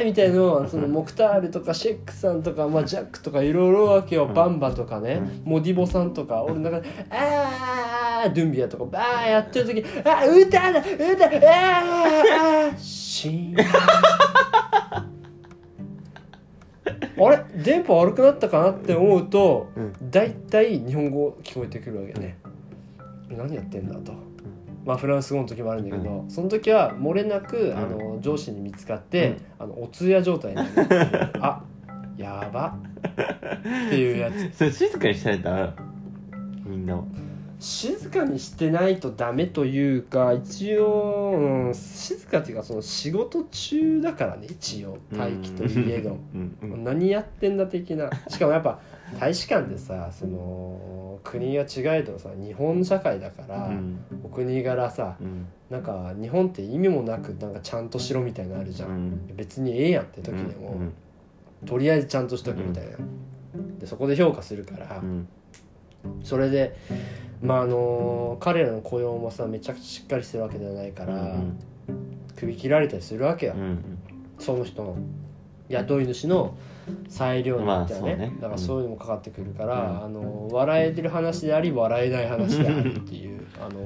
[0.01, 4.33] ー!」みたいなのをそのモクタールとかシェックさんとか、まあ、ジャックとかいろいろわけよ、うん。
[4.33, 6.43] バンバとかね、モディボさんとか。
[6.43, 11.39] 俺なんか「あー!」ドゥンビアとかバーやってる時「あ歌だ歌あー
[12.67, 13.55] あーシーン」
[17.63, 19.93] 電波悪くなったかなって思うとうん。
[20.09, 22.37] 大体日本語聞こえてくるわけね。
[23.29, 24.13] 何やってんだと。
[24.85, 30.69] まあフランス語の時もあるんだけど、その時は漏れなくあの上司に見つかって、あのお通夜状態になる。
[31.41, 31.63] あ
[32.17, 32.77] やば。
[33.87, 34.57] っていうやつ。
[34.57, 35.73] それ静かにしたいら
[36.65, 37.03] みんなは
[37.59, 48.09] 静かにしてないとダメというか一応、うん、静かっていうかその仕事中だからね一応待機といえど、うんうん何やってんだ的な。
[48.29, 48.79] しかもやっぱ
[49.19, 53.99] 大使館でさその国が違えどさ日本社会だから、うん。
[54.23, 55.45] お国柄さうん。
[55.69, 59.35] なんか日本って意味もなくなんかちゃんとしろみたいなのあるじゃん、うん。
[59.35, 60.93] 別にええやんって時でも、うん
[61.65, 62.91] とりあえずちゃんとしとけみたいな、
[63.79, 65.27] でそこで評価するから、うん。
[66.23, 66.73] それで
[67.41, 71.59] まああの彼らの雇用もさめちゃくちゃしっかりしてるわけではないから、うん
[72.35, 73.99] 首切られたりするわけよ、うん
[74.37, 74.95] その人の
[75.67, 76.55] 雇い主の
[77.09, 78.33] 裁量によってはね,、まあね。
[78.39, 80.05] だからそういうのもかかってくるから、うん。
[80.05, 83.85] あの笑えてる話であり笑えない話であるっていうあの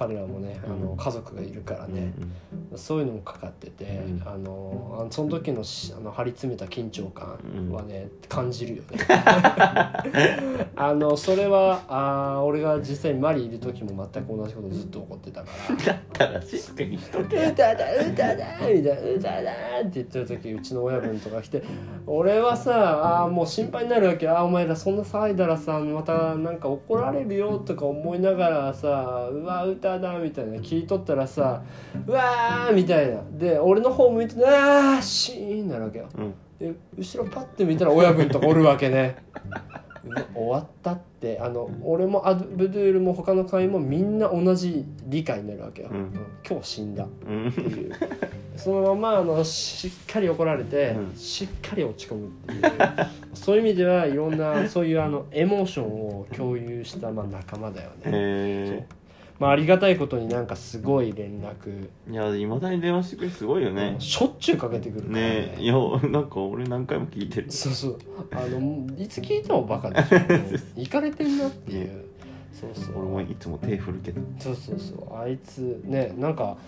[0.00, 2.32] 彼らもねあのうん家族がいるからね、うん
[2.76, 4.22] そういうのもかかってて、うん。
[4.24, 7.36] あのその時のしあの張り詰めた緊張感
[7.72, 8.98] はね、感じるよね。
[10.76, 15.76] あのそれはあー俺が実際にマリいる時も全く同じことずっと怒ってたから。
[15.84, 19.50] だったら静かにしと「け歌だ歌だ」みたいな「歌だ」
[19.82, 21.62] って言ってる時うちの親分とか来て
[22.06, 31.62] 俺はさあーもう心配になるわけあーお前らそんな騒いだらさまたなんか怒られるよとか思いながらさ「うわ歌だ」みたいな聞いとったらさ
[32.06, 33.22] 「うわー」みたいな。
[33.32, 36.06] で俺の方向いて「あーシーン」なるわけよ。
[36.16, 36.34] うん。
[36.58, 39.16] で後ろパッて見たら親分とかおるわけね。
[40.34, 41.38] 終わったって。
[41.38, 45.96] あの俺もアブドゥールも他の会員もみんな同じ理解になるわけよ、うん。
[45.96, 46.10] うん。
[46.48, 47.92] 今日死んだうんっていう。
[48.56, 51.16] そのままあのしっかり怒られて、うん。
[51.16, 52.60] しっかり落ち込むっていう。
[53.34, 58.86] そういう意味ではいろんなそういうあのエモーションを共有した、まあ、仲間だよね、へ
[59.40, 63.96] まあ、ありがたいことになんかすごい連絡、えいやいまだに電話してくれすごいよね。
[63.98, 65.54] しょっちゅうかけてくるからね。
[65.56, 65.74] えいや
[66.10, 67.50] なんか俺何回も聞いてる。
[67.50, 67.98] そうそう。
[68.32, 70.18] あのいつ聞いてもバカでしょ。
[70.76, 72.04] 行かれてんなっていう、ね
[72.52, 72.98] そうそう。
[72.98, 74.20] 俺もいつも手振るけど。
[74.38, 75.16] そうそうそう。
[75.16, 76.58] あいつねなんか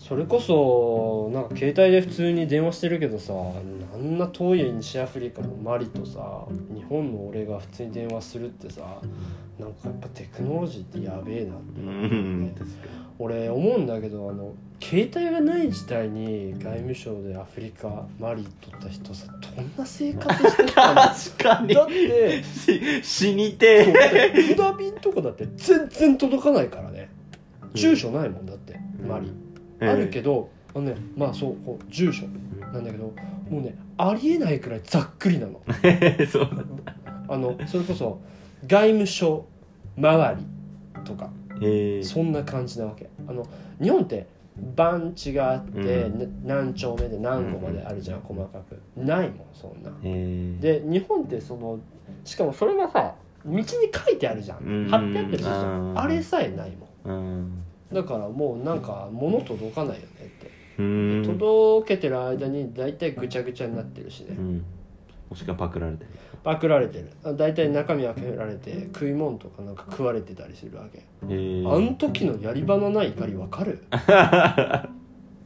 [0.00, 8.80] それこそなんか携帯で普通に電話してるけどさあんな遠い西アフリカのマリとさ日本の俺が普通に電話するってさ
[9.58, 11.80] なんかやっぱテクノロジーってやべえなって。
[11.80, 12.54] ね
[13.22, 21.02] 俺思うんだけどあの携帯がない時代に外務省でアフリカマリ取った人さどんな生活してたの？
[21.02, 21.74] に 確かに。
[21.74, 27.10] だってし死にてだって船便とかだって全然届かないからね。
[27.74, 29.30] 住所ないもんだってマリ、
[29.80, 32.26] あるけどあのねまあそうこう住所
[32.72, 33.12] なんだけど
[33.48, 35.52] もうねありえないくらいざっくりなの。
[35.54, 35.60] ど
[36.26, 36.48] そう
[37.28, 38.20] あのそれこそ
[38.66, 39.46] 外務省
[39.96, 42.02] 周りとかへえ。
[42.02, 43.08] そんな感じなわけ。
[43.26, 43.46] あの
[43.80, 44.26] 日本って
[44.74, 46.18] 番地があって、うん。
[46.18, 48.80] ね何丁目で何個まであるじゃん、細かく。
[48.96, 49.90] ないもんそんな。
[49.90, 50.56] へえ。
[50.60, 51.78] で日本ってその
[52.24, 53.14] しかもそれがさ
[53.44, 53.74] 道に書
[54.12, 54.88] いてあるじゃん、うん。
[54.88, 55.98] 貼ってあったりするじゃん。
[55.98, 56.02] あー。
[56.02, 56.72] あれさえない
[57.04, 57.16] もん。
[57.16, 61.22] うんだからもうなんか物届かないよねって、うん。
[61.26, 64.64] 届けてる間に大体ぐちゃぐちゃになってるしね、うん。
[65.28, 66.04] もしくはパクられて。
[66.04, 66.10] る
[66.42, 67.10] パクられてる。
[67.24, 73.82] あ大体中身開けられて食い物とかなんか食われてたりするわけ、あん時のやり場のない怒りわかる？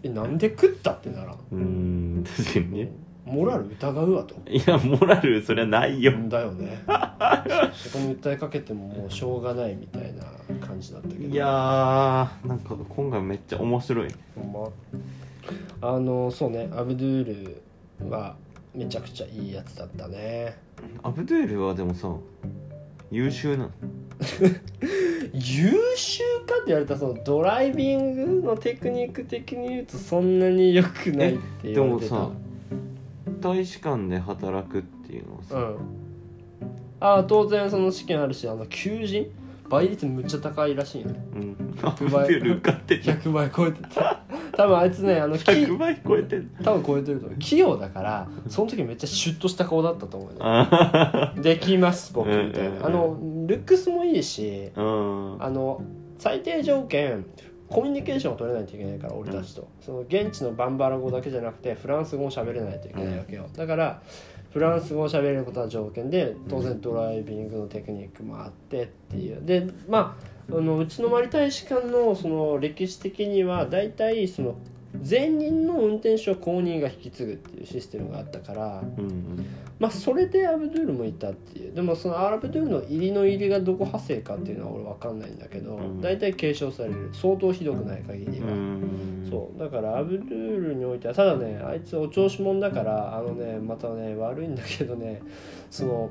[0.05, 1.39] えなんで食ったってならん？
[1.51, 2.93] うん確かにね。
[3.25, 4.35] モラル疑うわと。
[4.51, 6.13] いやモラルそりゃないよ。
[6.29, 6.85] だよね。
[7.73, 10.23] そこに訴えかけてももうしょうがないみたいな。
[10.25, 10.31] 感
[10.85, 11.21] じだったけど。
[11.25, 14.69] いやーなんか今回めっちゃ面白いほんま。
[15.81, 17.59] あのそうねアブドゥー
[18.01, 18.37] ルは
[18.75, 20.59] めちゃくちゃいいやつだったね。
[21.03, 22.15] アブドゥールはでもさ
[23.11, 23.71] 優秀なの。
[25.33, 32.15] 優秀かって言われたらそのドライビングのテクニック的に言うとそんなに良くないってで言われてた。
[32.15, 32.31] もさ
[33.41, 35.77] 大使館で働くっていうのはさ、うん。
[37.01, 39.31] ああ当然その試験あるしあの求人
[39.75, 41.21] 倍率むっちゃ高いらしいよね。
[41.35, 44.23] うん、アブドゥール受かってて100倍超えてた
[44.57, 47.39] 多分あいつねあのき100倍超えてん多分超えてると思う。
[47.41, 50.39] 器用だからその時めっちゃシュッとした顔だったと思うよね。
[50.41, 55.83] あできます僕うんみたいうんうんなあのルックスもいいしあの
[56.19, 57.27] 最低条件
[57.69, 64.03] コミュニケーションを取れないといけないから俺たちと、その現地のバンバラ語だけじゃなくてフランス語も喋れないといけないわけよ、だから
[64.55, 69.45] フランス語を喋ることは条件で当然ドライビングのテクニックもあってっていう。
[69.45, 70.17] でま
[70.49, 74.55] ああのうちのマリ大使館のその歴史的には大体その
[75.09, 79.47] 前任の運転手を後任が引き継ぐっていうシステムがあったからうんうん。
[79.79, 81.75] まあそれでアブドゥールもいたっていう。
[81.75, 86.01] でもそのアブドゥールの入りの入りがどこ派生かっていうのは俺分かんないんだけどうん。
[86.01, 87.11] 大体継承される。
[87.13, 88.53] 相当ひどくない限りうは。
[88.53, 89.27] ん。
[89.29, 89.59] そう。
[89.59, 95.21] だからアブドゥールにおいてはただねあいつお調子者だからあのねまたね悪いんだけどね
[95.71, 96.11] その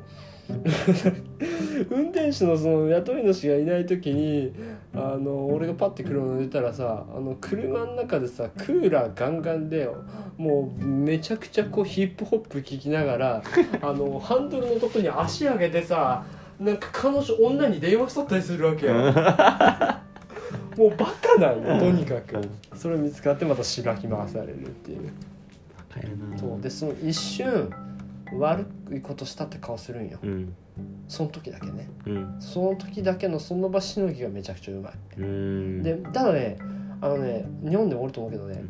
[1.89, 4.53] 運転手のその雇い主がいない時に
[4.93, 9.89] あの俺がパッて車乗れたらさあの車の中でさクーラーガンガンで
[10.37, 13.43] もうめちゃくちゃこうヒップホップ聴きながら
[13.81, 16.25] あのハンドルのとこに足上げてさ
[16.59, 18.93] なんか彼女女に電話しとったりするわけよ。
[20.77, 22.37] もうバカなんよとにかく。
[22.75, 25.11] それ見つかってまたしばき回されるっていう。
[26.37, 26.61] そう。
[26.61, 27.71] でその一瞬
[28.39, 30.19] 悪いことしたって顔するんよ。
[30.23, 30.55] うん。
[31.07, 31.89] その時だけね。
[32.05, 32.35] うん。
[32.39, 35.83] その時だけのその場しのぎがめちゃくちゃうまいうん。
[35.83, 36.57] でただね
[37.01, 38.63] あのね日本でもおると思うけどね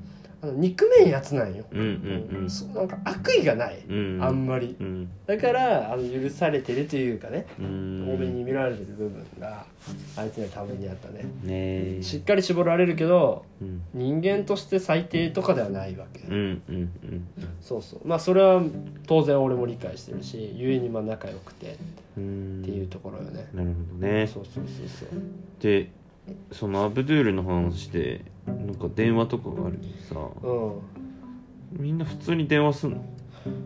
[0.44, 2.50] あの憎めんやつなんよ、うんうんうん。
[2.50, 4.20] そうなんか悪意がない、うん。
[4.22, 4.76] あんまり。
[4.78, 5.10] うん。
[5.26, 7.46] だからあの許されてるというかね。
[7.58, 8.10] うん。
[8.14, 9.66] 多めに見られてる部分が
[10.18, 11.24] あいつには多分にあったね。
[11.24, 12.00] ねえ。
[12.02, 13.82] しっかり絞られるけどうん。
[13.94, 17.28] 人間として最低とかではないわけ、うんうんうん
[17.62, 18.06] そうそう。
[18.06, 18.62] まあそれは
[19.08, 21.78] 当然俺も理解してるし故にまあ仲良くて
[22.18, 24.28] うんっていうところよね、なるほどね。
[24.28, 25.10] そうそうそうそう。
[25.62, 25.90] で
[26.52, 30.48] そのアブドゥールの話でなんか電話とかがあるけどさ。
[30.48, 31.84] うん。
[31.84, 33.04] みんな普通に電話すんの？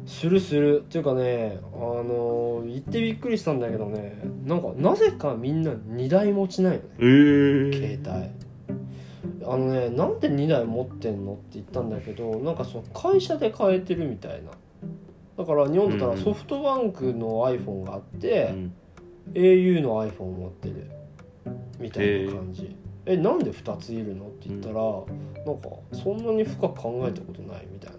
[0.05, 0.81] するする。
[0.81, 4.19] っていうかねあの行ってびっくりしたんだけどね。
[4.45, 6.85] なんかなぜかみんな2台持ちなんよね。
[6.99, 8.29] えー、携
[9.41, 9.45] 帯。
[9.45, 14.51] あのねなんで2台持ってんのって言ったんだけどなんかその会社で変えてるみたいな。
[15.37, 18.73] だから日本だったらソフトバンクの iPhone があって、うん。
[19.33, 20.89] au の iPhone を持ってる
[21.79, 24.25] みたいな感じ、えなんで2ついるの？
[24.27, 27.91] って言ったら、なんかそんなに深く考えたことないみたい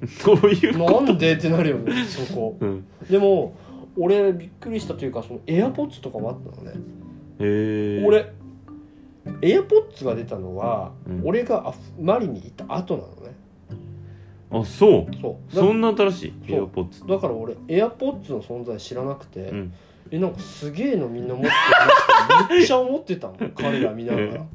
[0.24, 1.32] どういうななんで？
[1.34, 2.56] ってなるよねそこ。
[2.60, 2.84] うん。
[3.10, 3.54] でも
[3.98, 6.72] 俺びっくりしたというかその AirPods とかもあったのね、
[7.40, 8.32] えー、俺
[9.42, 11.22] AirPods が出たのは、うん。
[11.24, 13.36] 俺がマリに行った後なのね。
[14.52, 15.16] あそう。
[15.20, 15.54] そう。
[15.54, 16.32] だそんな新しい？
[16.48, 16.58] そう。
[16.58, 17.06] エアポッツ。
[17.06, 19.72] だから俺 AirPods の存在知らなくて、うん
[20.10, 24.46] えなんかすげえのみんな持ってるめっちゃ思ってたの 彼ら見ながら。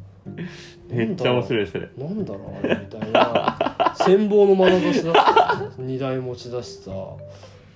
[0.89, 1.89] めっちゃ面白いそれ。
[1.97, 3.57] なんだろうあれみたいな。
[3.99, 5.71] 羨望の眼差しだった。
[5.77, 6.91] 荷台持ち出しさ。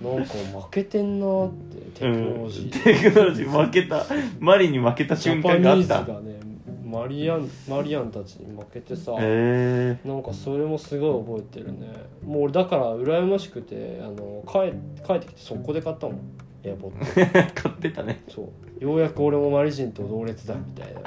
[0.00, 1.50] なんか負けてんなっ
[1.94, 4.02] てテクノロジー、うんテクノロジー負けた
[4.38, 6.02] マリに負けた瞬間があった。
[6.04, 6.40] がね
[6.84, 11.86] マリアンマリアンたちに負けてさ、へえなんかそれもすごい覚えてるね。
[12.24, 14.72] もう俺だから羨ましくてあの帰
[15.06, 16.16] 帰ってきて速攻で買ったもん
[16.62, 18.22] エアポッド買ってたね。
[18.28, 18.84] そう。
[18.84, 21.00] ようやく俺もマリ人と同列だみたいな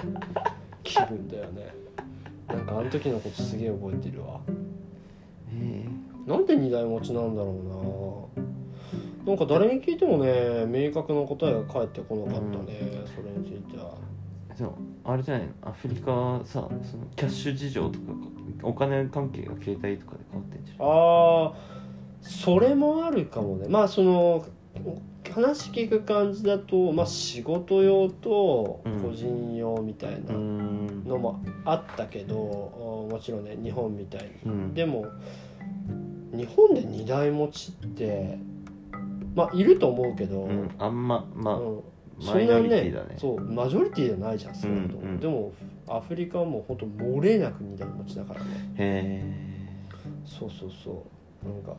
[0.83, 1.73] 気分だよね。
[2.47, 4.39] なんかあの時のことすげえ覚えてるわ。
[5.51, 5.85] へ
[6.27, 8.29] なんで二台持ちなんだろ
[9.25, 9.33] うな。
[9.33, 13.95] なんか誰に聞いてもね明確な答えが返ってこなかったね、それについては。
[14.51, 14.73] えそう
[15.05, 15.53] あれじゃないの？
[15.69, 18.05] アフリカさそのキャッシュ事情とか
[18.61, 20.77] お金関係が携帯とかで変わってんじゃん。
[20.85, 21.53] ああ
[22.21, 23.67] それもあるかもね。
[23.69, 24.45] まあその
[25.31, 29.01] 話聞く感じだと、まあ、仕事用とうん。
[29.01, 31.03] 個人用みたいなん。
[31.05, 34.29] のもあったけど、もちろんね日本みたいに。
[34.45, 34.73] うん。
[34.73, 35.05] でも
[36.33, 38.37] 日本で2台持ちって
[39.35, 40.69] まあいると思うけど、うん。
[40.77, 41.83] あんままあ、うん。
[42.25, 43.15] マイノリティだね。
[43.17, 45.51] そうマジョリティじゃないじゃん少なくとも、うんうんでも
[45.85, 48.47] アフリカはもう本当漏れなく2台持ちだからね。
[48.77, 49.23] へ
[50.25, 51.05] そうそうそ
[51.45, 51.45] う。
[51.45, 51.75] なんか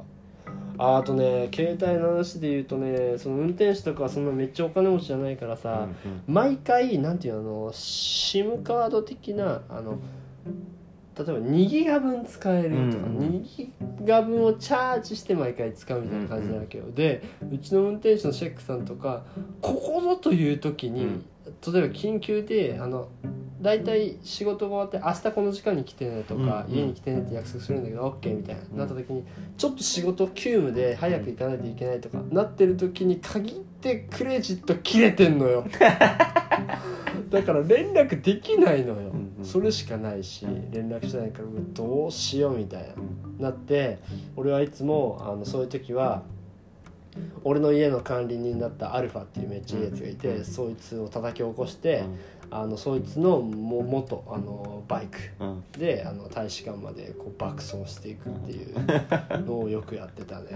[0.78, 5.88] ああとね携帯の話で言うとねその運転手とかはそんなめっちゃお金持ちじゃないからえさ、
[6.26, 9.98] 毎回なんていうの SIM カード的なあの
[11.16, 13.72] 例えば2ギガ分使えるとか、うんうん2ギ
[14.04, 19.22] ガ分をチャージして毎回使うみたいな感じなわけよ、でうちの運転手のシェックさんとか
[19.60, 21.24] ここぞという時に、うん
[21.72, 23.08] 例えば緊急であの
[23.64, 29.24] 大体仕事が終わって明日この時間に来てねとか、家に来てねって約束するんだけど OK みたいな、なった時に
[29.56, 35.64] ちょっと仕事急務で早く行かないといけないとか、なってる時に限ってクレジット切れてんのよ。
[37.30, 42.88] だから連絡できないのよ、それしかないし連絡してないからどうしようみたいな。
[42.88, 43.42] うん。
[43.42, 43.98] なって
[44.36, 46.22] 俺はいつもあのそういう時は
[47.44, 50.44] 俺の家の管理人だったアルファっていうめっちゃいいやつがいて、うん。
[50.44, 52.04] そいつを叩き起こして、
[52.50, 55.18] あのそいつのも元あのバイク
[55.78, 58.74] であの大使館までこう爆走していくっていう
[59.44, 60.46] のをよくやってたね。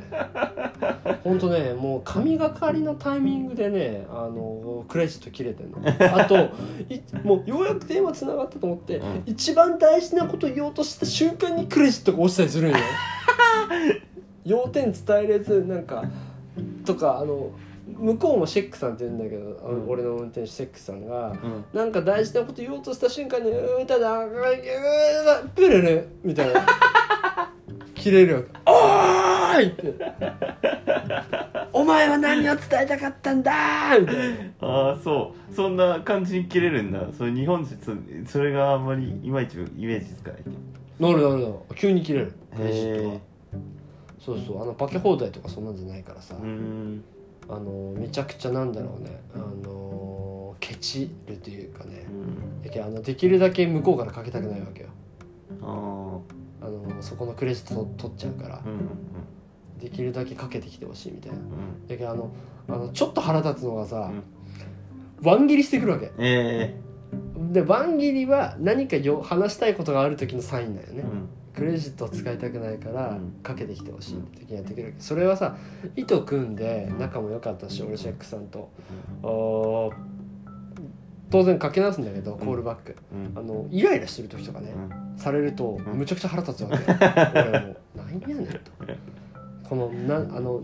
[1.25, 5.79] ほんとねもう神がかりのタイミングでねあのクレジット切れてんの。
[6.15, 6.37] あと
[6.89, 9.23] いもうようやく電話つながったと思って、うん。
[9.27, 12.77] 一番大事なこと言おうとした瞬間にクレジットが落ちたりするんよ。
[14.45, 16.05] 要点伝えれずなんか
[16.85, 17.51] とかあの
[17.97, 19.89] 向こうもシェックさんって言うんだけど、うん。
[19.89, 21.65] 俺の運転手シェックさんがうん。
[21.73, 26.67] なんか大事なこと言おうとした瞬間に「うーただうープルル」みたいな。
[27.95, 29.95] 切れるわけ「おーい!」って
[31.73, 33.53] 「お前は何を伝えたかったんだ!」
[33.99, 34.69] みたいな。
[34.69, 35.55] ああそう。
[35.55, 37.01] そんな感じに切れるんだ。
[37.17, 37.93] それ日本人そ
[38.31, 40.41] それがあんまりいまいちイメージつかない
[41.01, 41.55] なるなるなる。
[41.75, 42.33] 急に切れる。
[42.57, 43.21] クレジットがへ
[44.29, 47.05] そうそうあの化け放題とかそんなんじゃないからさ、えうん。
[47.49, 49.23] あのめちゃくちゃなんだろうね。
[49.35, 52.07] あのケチるというかね。
[52.07, 52.71] うん。
[52.71, 54.89] だあのできるだけ向こうからかけたくないわけよ。
[55.63, 56.23] あの
[57.01, 58.63] そこのクレジットと取っちゃうから。
[59.81, 61.39] できるだけかけてきてほしいみたいな。
[61.39, 61.87] うん。
[61.89, 62.31] だけどあの
[62.69, 64.13] あのちょっと腹立つのがさ、
[65.23, 66.13] ワン切りしてくるわけ。
[66.19, 66.79] え
[67.51, 73.33] でワン切りは何かよ話したいことがある時のサインだよね、えうんクレジットを使いたくないからうん。
[73.43, 74.95] かけてきてほしいって時にやってくる。
[74.99, 75.57] それはさ
[75.97, 78.71] 糸組んで仲も良かったし俺シェックさんと。
[81.31, 83.39] 当然かけ直すんだけどコールバック、うん。
[83.39, 85.19] あのイライラしてる時とかね、うん。
[85.19, 85.99] されるとうん。
[85.99, 86.77] むちゃくちゃ腹立つわけ。
[87.39, 88.59] 俺も何やねんと。
[89.69, 90.63] このなあの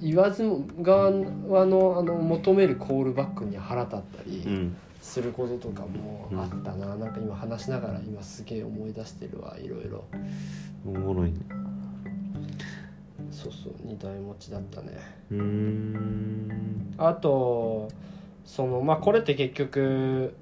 [0.00, 10.04] 言わずも側のあの求めるコールバックに腹立ったりうんすることとかもあったな、なんか今話しながら今すげえ思い出してるわいろいろ。
[10.86, 11.38] おもろいね。
[13.30, 14.98] そうそう二台持ちだったね。
[15.30, 16.94] うーん。
[16.98, 17.88] あと
[18.44, 20.34] そのまあこれって結局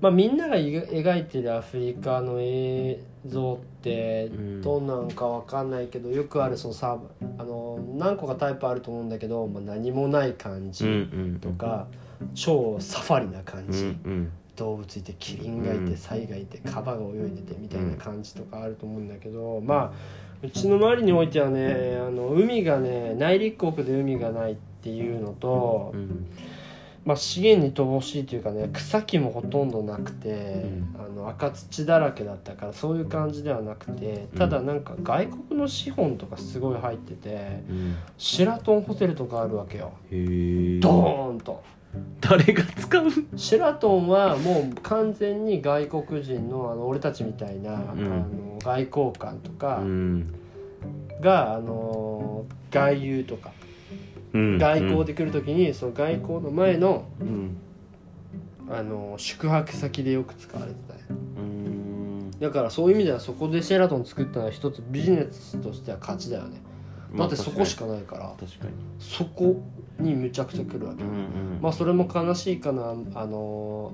[0.00, 4.62] まあみんなが描いてるアフリカの映像ってうん。
[4.62, 6.98] どんなんかわかんないけどよくあるそのさ
[7.38, 11.86] あの何個かタイプあると思うんだけど、まあ、何もない感うんうじんとか、
[12.34, 14.32] 超サファリな感うんじ、うん。
[14.56, 19.92] 動物いてキリンがいてうんサイがいてカバが泳いでてみたいな感じとかあると思うんだけどまあ
[20.42, 26.26] うちの周りにおいてはねあの海がね内陸国で海がないっていうのと、うん
[27.04, 37.96] まあ、資源に乏しいというかね草木もほとんどなくて、あの赤土だらけだったからそういう感じではなくてただなんか外国の資本とかすごい入っててうん。
[38.18, 39.92] シェラトンホテルとかあるわけよ。
[40.10, 41.62] ドーンと
[42.20, 43.10] 誰が使う？
[43.36, 47.74] シェラトンはもう完全に外国人のあの俺たちみたいな、ん。
[47.74, 50.34] あの外交官とかうん。
[51.20, 53.52] が、あの外遊とか
[54.34, 54.58] うん。
[54.58, 57.56] 外交で来る時にその外交の前の、うん。
[58.70, 61.00] あの宿泊先でよく使われてたよ。
[61.38, 62.30] うん。
[62.38, 66.60] だからそういう意味ではそこでシェラトン作ったのは一つビジネスとしては勝ちだよね。
[67.16, 68.34] だってそこしかないから。
[68.38, 68.72] 確かに。
[68.98, 69.62] そこ
[69.98, 72.94] にむちゃくちゃ来るわけ、うんうんまあそれも悲しいかな。
[73.14, 73.92] あの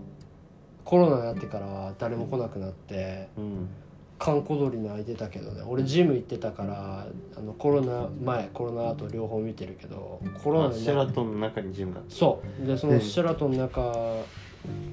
[0.85, 3.69] コロナになってからは誰も来なくなってうん。
[4.17, 5.63] 観光鳥の空いてたけどね。
[5.67, 12.67] 俺ジム行ってたからあのコロナ前コロナ後両方見てるけどコロナシェラトンの中にジムがそう。
[12.67, 13.93] でそのシェラトンの中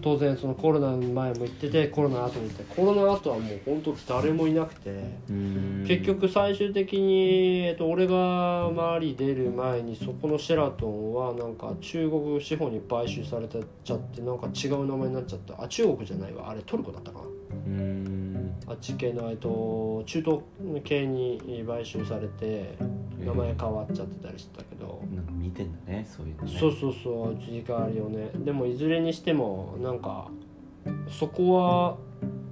[0.01, 4.89] 当然そのコロナ前も行っててコロナ後も行ってコロナ後はもう本当誰もいなくて
[5.29, 5.85] うん。
[5.87, 15.63] 結局最終的に、えっと、俺が周り出る前にそこのシェラトンはなんか中国資本に買収されてちゃってなんか違う名前になっちゃった。
[15.63, 16.49] あ中国じゃないわ。
[16.49, 17.25] あれトルコだったかな。
[17.67, 18.53] うん。
[18.67, 20.39] あっち系の、えっと、中東
[20.83, 22.77] 系に買収されて
[23.25, 26.59] 名前変わっちゃってたりしてたけど、なんか見てんだねそういうのね。
[26.59, 28.31] そうそうそう移り変わりをね。
[28.35, 30.29] でもいずれにしてもなんか
[31.09, 31.97] そこは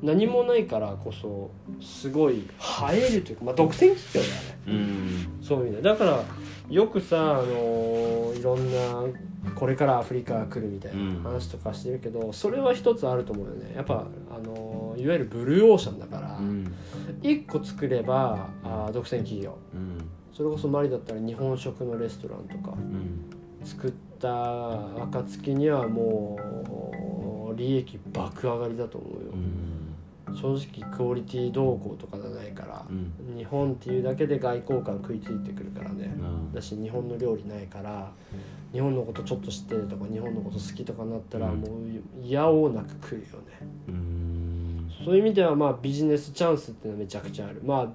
[0.01, 1.51] 何もないからこそ
[1.81, 2.43] すごい映
[2.93, 4.59] えるというか、まあ、独占企業だよね。
[4.67, 5.43] うん。
[5.43, 5.81] そういう意味で。
[5.81, 6.23] だから
[6.69, 9.03] よくさ、あのいろんな
[9.55, 11.23] これからアフリカが来るみたいうん。
[11.23, 13.73] な話とかしてるけど、それは一つあると思うよね。
[13.75, 16.73] やっぱ、あのいわゆるブルーオーシャンだから、うん。
[17.21, 19.57] 一個作ればあ独占企業。
[19.73, 19.98] うん
[20.39, 23.67] それこそマリだったら日本食のレストランとかうん。
[23.67, 29.31] 作った暁にはもう利益爆上がりだと思うよ。
[29.33, 30.37] う、ん。
[30.37, 32.93] 正直クオリティ動向とかじゃないからう、
[33.33, 33.35] ん。
[33.37, 36.53] 日本っていうだけで外交官食いついてくるからね、うん。
[36.53, 38.09] だし日本の料理ないから
[38.71, 41.59] 日本のことちょっと知ってるとか日本のこと好きとかなったらうん。
[41.59, 41.69] もう
[42.23, 44.89] 嫌おうなく来るよね、うん。
[45.03, 47.61] そういう意味ではまあビジネスチャンスってのはめちゃくちゃある。
[47.61, 47.89] まあ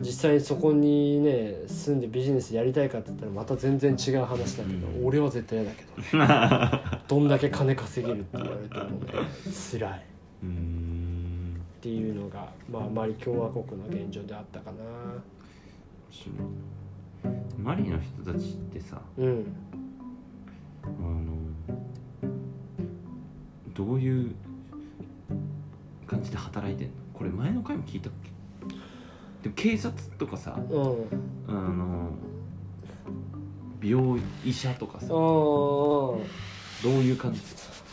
[0.00, 5.06] 実際にそこにね住んでビジネスやりたいかって言ったらまた全然違う話だけど、うん。
[5.06, 9.12] 俺は絶対嫌だけどね どんだけ金稼げるって言われてもね
[9.72, 9.98] 辛い。
[9.98, 14.78] っていうのがまあマリ共和国の現状であったかな。
[17.62, 19.44] マリの人たちってさうん。
[20.84, 21.36] あの
[23.74, 24.34] どういう
[26.06, 26.92] 感じで働いてんの？
[27.12, 28.29] これ前の回も聞いたっけ？
[29.42, 31.06] でも警察とかさうん。
[31.48, 32.10] あの
[33.82, 36.20] 病医者とかさどうん。
[36.84, 37.40] ういう感じ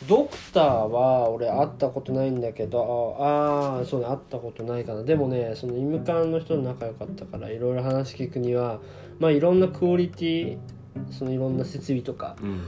[0.07, 5.03] ドクターは俺会ったことないんだけどああーそうね会ったことないかな。
[5.03, 8.79] でもねその医務官の人と仲良かったからいろいろ話聞くには
[9.19, 10.57] まあいろんなクオリティ
[11.09, 12.61] そのいろんな設備とかうん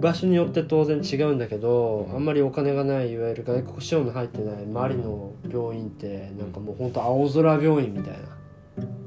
[0.00, 8.18] 場所によって当然違うんだけどあんまりお金がないいわゆる外国資本の入ってない周りの病院ってなんかもうほんと青空病院みたいな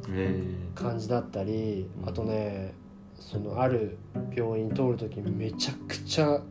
[0.10, 0.44] え。
[0.76, 2.74] 感じだったりあとね
[3.20, 3.98] そのある
[4.36, 6.42] 病院通る時にめちゃくちゃ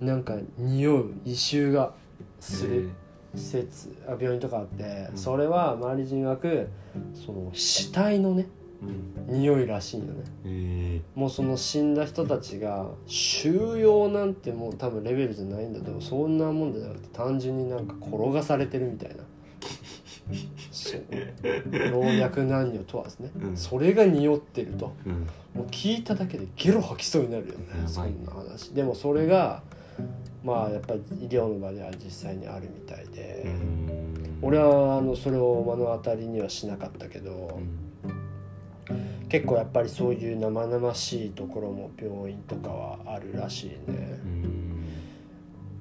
[0.00, 1.92] なんか匂う異臭が
[2.40, 2.90] する
[3.34, 5.18] 施設あ病院とかあってうん。
[5.18, 6.68] それは周り人曰く
[7.14, 8.63] その死体のねうん
[9.26, 10.24] 匂いらしいよね。
[10.44, 11.00] え。
[11.14, 19.16] もうその死んだ人たちが収容なんてもう多分レベルじゃないんだけどそんなもんじゃなくて単純になんか転がされてるみたいな。
[21.90, 23.56] 老若男女問わずね、うん。
[23.56, 24.92] それが匂ってると。
[25.06, 25.12] うん。
[25.54, 27.58] もう聞いただけでゲロ吐きそうになるよね。
[27.86, 28.70] そんな話。
[28.70, 29.62] でもそれが
[30.42, 34.38] まあやっぱり医療の場では実際にあるみたいで、うん。
[34.42, 37.58] 俺はあのそれを目の当たりにはしなかったけど、
[39.34, 44.20] 結構やっぱりそういう生々しいところも病院とかはあるらしいね。
[44.24, 44.84] うん。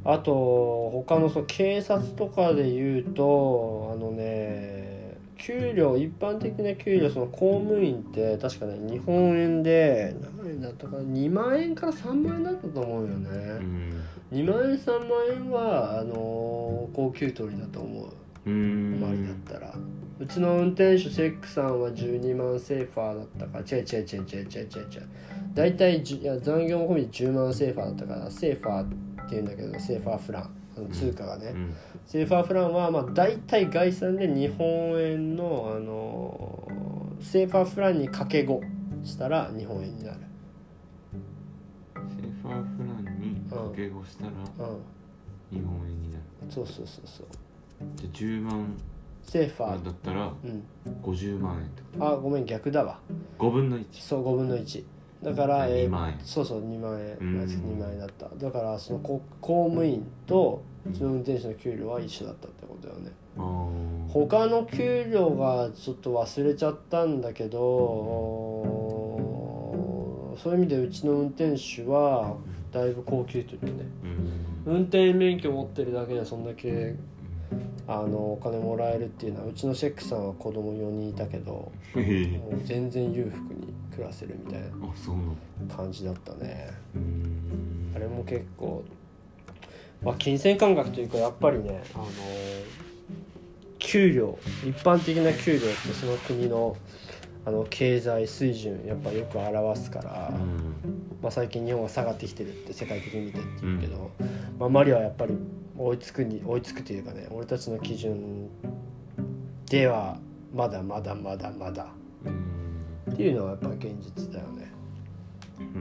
[0.04, 14.04] あと他のその警察とかで言うとあのね給料一般的な給料その公務員って確かね日本円で何円だったかな2万円から3万円だったと思うよね、うん。
[14.32, 18.06] 2万円3万円はあの高級取りだと思
[18.46, 18.50] う。
[18.50, 18.98] うん。
[19.00, 19.76] 周りだったら
[20.20, 24.80] うちの運転手セックさんは12万セーファーだったから違う違う違う違う違う違う。
[24.80, 25.08] 違う
[25.54, 30.56] 大体いや残業も込みで10万セーファーだったからセーファーっていうんだけどセーファーフラン。
[30.76, 31.76] あの通貨がね、うん。
[32.04, 34.68] セーファーフランはまあ大体概算で日本
[35.00, 36.68] 円のあの
[37.22, 38.60] セーファーフランに掛け5
[39.06, 40.18] したら日本円になる。
[41.96, 45.60] セーファーフランに掛け5したらうん。
[45.60, 46.24] 日本円になる。
[46.50, 47.28] そうそうそうそう。
[47.96, 48.76] じゃあ10万
[49.24, 49.86] セーファー。
[49.86, 50.64] だったらうん。
[51.02, 53.00] 50万円ってこあごめん逆だわ。
[53.38, 54.84] と5分の1そう5分の1
[55.24, 56.20] だから、えー2万円。
[56.24, 57.18] そうそう2万円。
[57.20, 57.38] うん。
[57.40, 58.30] 毎月2万円だった。
[58.36, 63.12] だからそのこ公務員とうちの運転手の給料は一緒だったってことだよね。
[63.38, 64.10] あー。
[64.10, 67.60] 他の給料がちょっと忘れちゃったんだけど
[70.38, 72.36] そういう意味でうちの運転手は
[72.72, 73.86] だいぶ高級というね。
[74.66, 74.74] うん。
[74.76, 76.96] 運転免許持ってるだけでそんだけ
[77.88, 81.72] あのお金もらえるっていうのはうちのシェックさんは子供4人いたけど
[82.66, 86.72] 全然裕福に暮らせるみたいな感じだったね。
[86.96, 87.94] うん。
[87.96, 88.84] あれも結構、
[90.02, 92.06] まあ、金銭感覚というかやっぱりねあの
[93.80, 96.78] 給料一般的な給料ってその国の
[97.46, 100.76] あの経済水準やっぱよく表すから、うん。
[101.22, 104.12] まあ、最近日本は下がってきてるって世界的に見てって言うけど、
[104.60, 105.38] まあ、マリはやっぱり
[105.78, 108.50] 追いつくに追いつくというかね俺たちの基準
[109.70, 110.18] では
[110.54, 111.88] まだまだまだまだ。
[112.26, 113.14] うん。
[113.14, 114.72] っていうのはやっぱ現実だよね。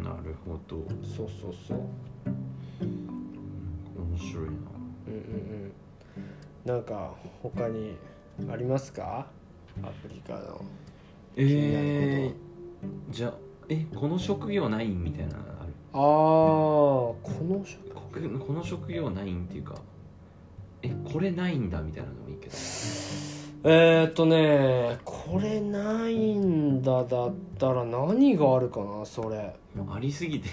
[0.03, 0.85] なるほど。
[1.05, 1.79] そうそうそう。
[2.81, 4.51] 面白いな。
[5.09, 5.21] うんうん
[5.65, 5.73] うん。
[6.65, 7.97] なんか他に
[8.51, 9.27] ありますか？
[9.83, 10.63] アフリカの
[11.37, 13.35] えー、じゃあ
[13.69, 15.73] えこの職業ないんみたいなのある？
[15.95, 18.03] ああこの職こ
[18.47, 19.75] この職業ないんっていうか。
[20.83, 22.57] えこれないんだみたいなのもいいけど。
[23.65, 29.55] えー、っとねこれないんだだったら何があるかなそれ。
[29.89, 30.49] ありすぎて。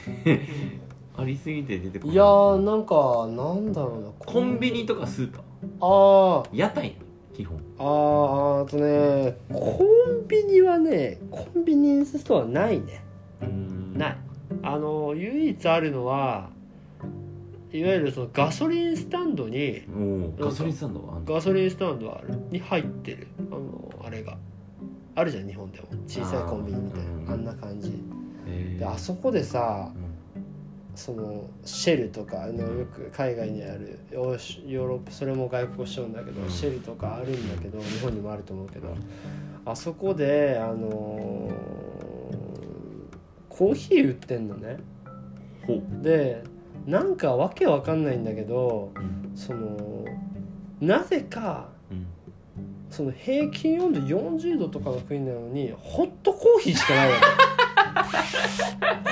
[1.18, 2.16] ありすぎて出てこない。
[2.16, 4.10] いやーなんかなんだろうな。
[4.20, 5.42] コンビニとかスーパー？
[5.82, 6.56] あー。
[6.56, 6.96] 屋台？
[7.40, 7.58] 基本。
[7.78, 9.82] あーあとねコ
[10.26, 13.02] ンビニはねコンビニエンスストアないね。
[13.42, 13.98] うん。
[13.98, 14.18] ない。
[14.62, 16.50] あの唯一あるのは
[17.72, 19.84] いわゆるそのガソリンスタンドに
[20.38, 22.36] ガソリンスタンドはガソリンスタンドある。
[22.52, 23.28] に入ってる。
[23.50, 24.36] あのあれが。
[25.16, 25.88] あるじゃん日本でも。
[26.08, 27.32] 小さいコンビニみたいな。
[27.32, 27.94] あんな感じ。
[28.48, 28.80] えー。
[28.80, 30.09] であそこでさうん
[31.00, 36.50] そのシェルとかあのよく海外にあるヨーロッパそれも外国資本だけど、うん。
[36.50, 38.94] シェルとかあるんだけど日本にもあると思うけど
[39.64, 41.90] あそこであのー
[43.48, 44.78] コーヒー売ってんのね。
[46.02, 46.44] で
[46.86, 49.32] なんかわけわかんないんだけどうん。
[49.38, 50.04] その
[50.82, 52.08] なぜかうん。
[52.90, 57.26] その平均温度40度とかの国なのにホットコーヒーしかないわけ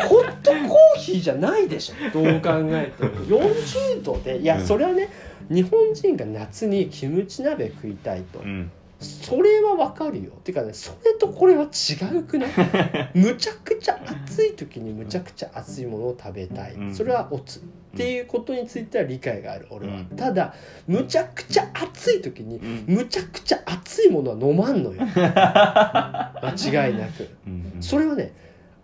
[0.08, 1.96] ホットコーヒーじゃないでしょ。
[2.12, 3.10] どう考えても。
[3.26, 4.40] 40度で。
[4.40, 4.66] いやうん。
[4.68, 5.10] それはね
[5.50, 8.40] 日本人が夏にキムチ鍋食いたいと。
[8.40, 8.72] うん。
[9.00, 10.32] それはわかるよ。
[10.44, 12.50] てかねそれとこれは違うくない？
[13.14, 16.96] むちゃくちゃ暑い時にむちゃくちゃ熱いものを食べたい、うん。
[16.96, 17.60] それはおつ。
[17.60, 17.62] っ
[17.98, 20.06] ていうことについては理解がある俺は、うん。
[20.16, 20.54] ただ
[20.88, 22.96] むちゃくちゃ暑い時にうん。
[22.96, 25.02] むちゃくちゃ熱いものは飲まんのよ。
[25.14, 27.28] 間違いなく。
[27.46, 27.78] うん。
[27.82, 28.34] それはね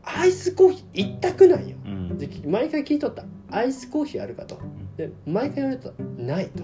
[0.04, 1.76] アイスコーヒー一択なんよ。
[1.86, 2.18] うん。
[2.18, 3.24] で毎回聞いとった。
[3.50, 4.60] アイスコーヒーあるかと。
[4.98, 5.94] で毎回言われたら
[6.36, 6.64] ないと。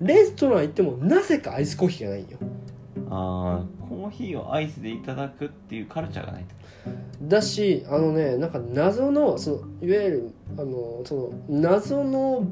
[0.00, 2.38] レストラン行ってもなぜかアイスコーヒーがないんよ。
[3.10, 6.54] ああコーヒーをアイスでいただくっていうカルチャーがないと。
[7.22, 12.46] だしあのねなんか謎のそのいわゆるあのその謎の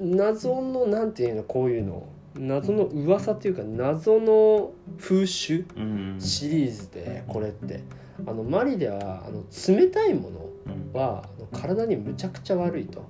[0.00, 2.06] 謎のなんていうのこういうの
[2.38, 6.16] 謎の噂っていうか謎の風習うん。
[6.20, 7.82] シリーズでこれって。
[8.26, 9.42] あのマリではあの
[9.76, 10.98] 冷たいものうん。
[10.98, 13.04] は体にむちゃくちゃ悪いと。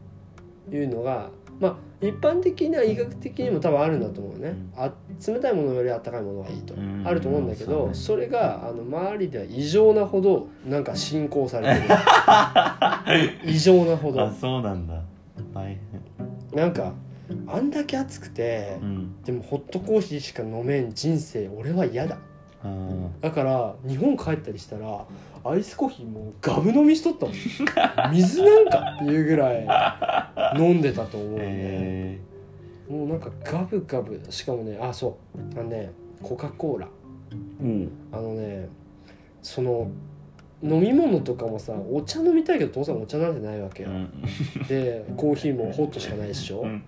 [0.72, 1.28] いうのが
[1.60, 4.72] まあ一般的な医学的にも多分あるんだと思うね、うん。
[4.76, 4.92] あ
[5.26, 7.02] 冷たいものより温かいものがいいと、うん。
[7.06, 11.80] あると思うんだけどそれがあの周りでは異常なほどなんか進行されてる。
[13.44, 15.02] 異常なほあどそうなんだ。
[15.54, 15.78] 大変。
[16.54, 16.92] なんか
[17.46, 19.22] あんだけ暑くてうん。
[19.22, 22.18] でもホットコーヒーしか飲めん人生俺は嫌だ。
[23.20, 25.04] だから日本帰ったりしたら
[25.44, 27.34] アイスコーヒーもうガブ飲みしとったもん。
[28.14, 29.66] 水なんかっていうぐらい
[30.58, 32.18] 飲んでたと思うね、え
[32.88, 35.58] もうなんかガブガブしかもねあそう。
[35.58, 36.86] あのねコカ・コーラ。
[37.60, 37.90] ーうん。
[38.10, 38.68] あのね
[39.42, 39.90] その
[40.62, 44.10] 飲み物とかもさお茶飲みたいけど当然お茶なんてないわけよ、うん。
[44.66, 46.82] でコーヒーもホットしかないでしょ、うん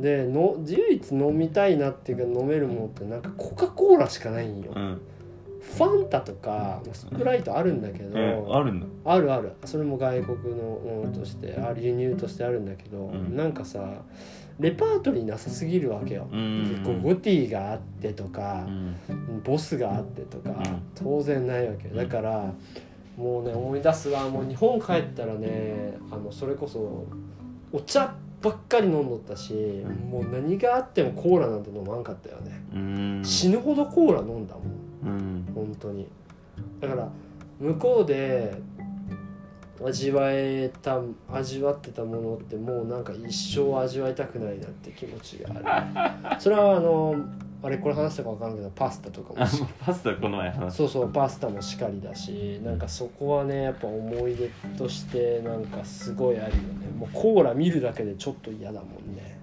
[0.00, 5.00] での唯一飲みたいなっていうか飲めるものってなんかコカ・コーラしかないんよ、うん。
[5.60, 8.86] ファンタとかスプライトあるんだけど、えあるんだ。
[9.04, 9.52] あるある。
[9.64, 13.36] それも外国のものとしてある輸入としてあるんだけど、うん。
[13.36, 14.02] なんかさ
[14.60, 16.82] レパートリーなさすぎるわけよ、うん。
[16.84, 18.66] こうゴティがあってとか
[19.08, 19.42] う、ん。
[19.42, 20.82] ボスがあってとか、うん。
[20.94, 21.94] 当然ないわけよ。
[21.94, 22.52] だから
[23.16, 24.28] もうね思い出すわ。
[24.28, 27.06] もう日本帰ったらねあのそれこそ
[27.72, 28.14] お茶
[28.44, 30.10] ばっかり飲んどったし、ん。
[30.10, 33.22] もう何があってもコーラなんて飲まんかったよね、うん。
[33.24, 35.14] 死ぬほどコーラ飲んだもん。
[35.14, 35.52] うん。
[35.54, 36.06] 本当に。
[36.80, 37.08] だから
[37.58, 38.60] 向こうで
[39.82, 41.00] 味わえた
[41.32, 46.40] 味わってたものってもうなんか一生味わいたくないなって気持ちがある。
[46.40, 47.16] それはあの
[47.64, 56.88] あれこれ話したか分からんけどパスタとかもあしパスタこの前話しそうそうパスタもしかりだしなんかそこはねやっぱ思い出としてなんかすごいあるよね。
[56.98, 59.40] もうコーラ見るだけでちょっと嫌だもんね。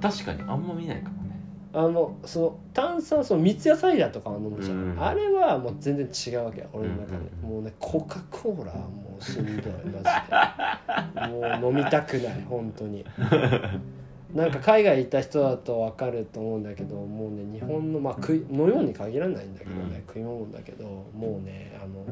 [0.00, 1.40] 確かにあんま見ないかもね。
[1.72, 5.02] あのその炭酸その三ツ矢サイダーとかは飲むじゃん、うん。
[5.04, 11.60] あれはもう全然違うわけよ俺の中で、うんもうねコカ・コーラはもうしんどいマジで。
[11.60, 13.04] もう飲みたくない本当に
[14.34, 22.04] なんか海外行った人だと分かると思うんだけどもうね日本のまあ食い飲み物に限らないんだけどね、食い物だけどもうねあの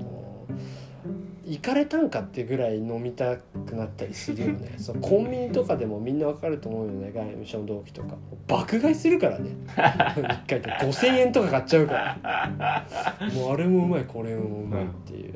[1.44, 4.74] 行かれたんかってぐらい飲みたくなったりするよね。
[4.78, 8.16] そうコンビニとかでもみんな分かると思うよね外務省の同期とか。
[8.48, 9.50] 爆買いするからね。
[9.68, 12.86] 一回で5000円とか買っちゃうから。
[13.32, 15.34] もうあれもうまいこれもうまいっていう。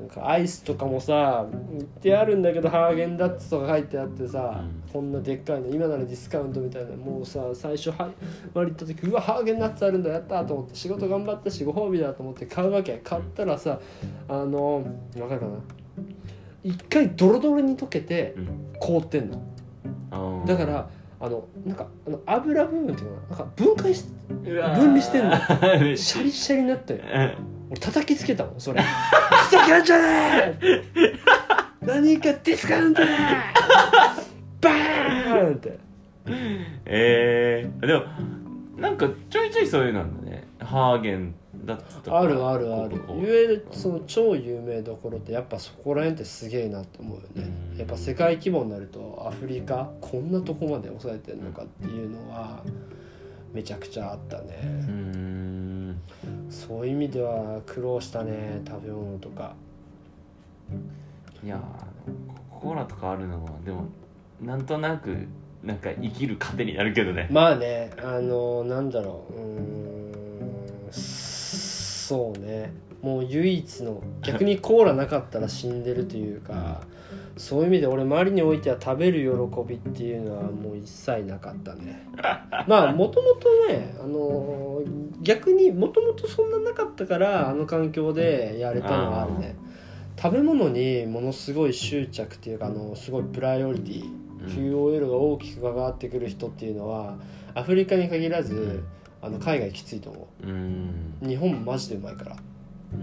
[0.00, 4.92] なんかアイスとかもさ売ってあるんだけどハーゲンダッツとか書いてあってさ、うん。
[4.92, 8.10] こんなでっかいの今ならディスカウントみたいなもうさ最初は
[8.54, 13.00] 割った時うわハーゲンダッツあるんだやったと思って仕事頑張ったしご褒美だと思って買うわけ。
[13.04, 13.80] 買ったらさ
[14.28, 14.84] あの
[15.14, 15.52] 分かるかな？
[16.64, 18.48] 一回ドロドロに溶けてうん。
[18.80, 19.42] 凍ってんの。
[20.10, 20.46] あー。
[20.46, 20.88] だから
[21.18, 24.04] あのなんかあの油部分っていうのかななんか分解し
[24.44, 25.36] 分離してんの。
[25.96, 27.34] シャリシャリになったようん。
[27.70, 28.82] 俺叩きつけたもんそれ。
[28.84, 30.82] ふざけんじゃねえ！
[31.80, 33.08] 何かディスカウントだ
[34.60, 35.78] バーンって。
[36.84, 38.02] えー、でも
[38.76, 40.46] なんかちょいちょいそういうのなんだね。
[40.60, 41.34] ハーゲン
[41.66, 43.00] ダッツとかあるあるある。
[43.18, 47.52] ゆるその超有名どころってやっぱそこら辺ってすげえなって思うよね。
[47.72, 47.78] うん。
[47.78, 52.62] やっぱ世界規模になるとアフリカこんなとこまで抑えてんのかっていうのは
[53.52, 54.62] めちゃくちゃあったね。
[54.64, 56.00] ん。
[56.48, 59.54] そういう意味では苦労したね食べ物とか。
[61.44, 63.84] いやーコーラとかあるのはでも
[64.40, 65.28] なんとなく
[65.62, 67.28] なんか生きる糧になるけどね。
[67.30, 69.32] まあねあのなんだろう。
[69.32, 69.96] うーん
[72.06, 72.72] そうね。
[73.02, 76.80] もう唯一の逆にコーラなかったら死んでるというか
[77.36, 82.06] そういう意味で俺周りにおいては食べる喜びっていうのはもう一切なかったね。
[82.66, 84.82] まあもともとねあの
[85.20, 89.56] 逆にもともとそんななかったからあの環境でやれたのはあるね。
[90.16, 94.04] 食べ物にものすごい執着っていうかあのすごいプライオリティ
[94.48, 97.18] QOL が大きく関わってくる人っていうのは
[97.54, 98.82] アフリカに限らず
[99.22, 100.46] あの海外きついと思う。
[100.46, 101.14] ん。
[101.22, 102.36] う日本マジでうまいから。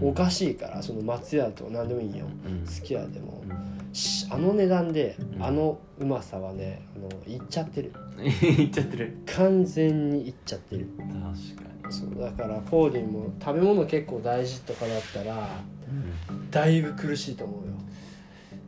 [0.00, 2.26] おかしいからその松屋とか何でもいいよ。
[2.46, 2.60] うん。
[2.66, 3.42] 好き家でも。
[4.30, 5.42] あの値段でうん。
[5.42, 7.92] あのうまさはねあのいっちゃってる。
[8.56, 9.16] 言っちゃってる。
[9.26, 10.88] 完全にいっちゃってる。
[10.98, 11.12] 確
[11.62, 17.74] かそうだからコーディンも食べ物結構大事とかだったらに、だいぶ苦しいと思うよ。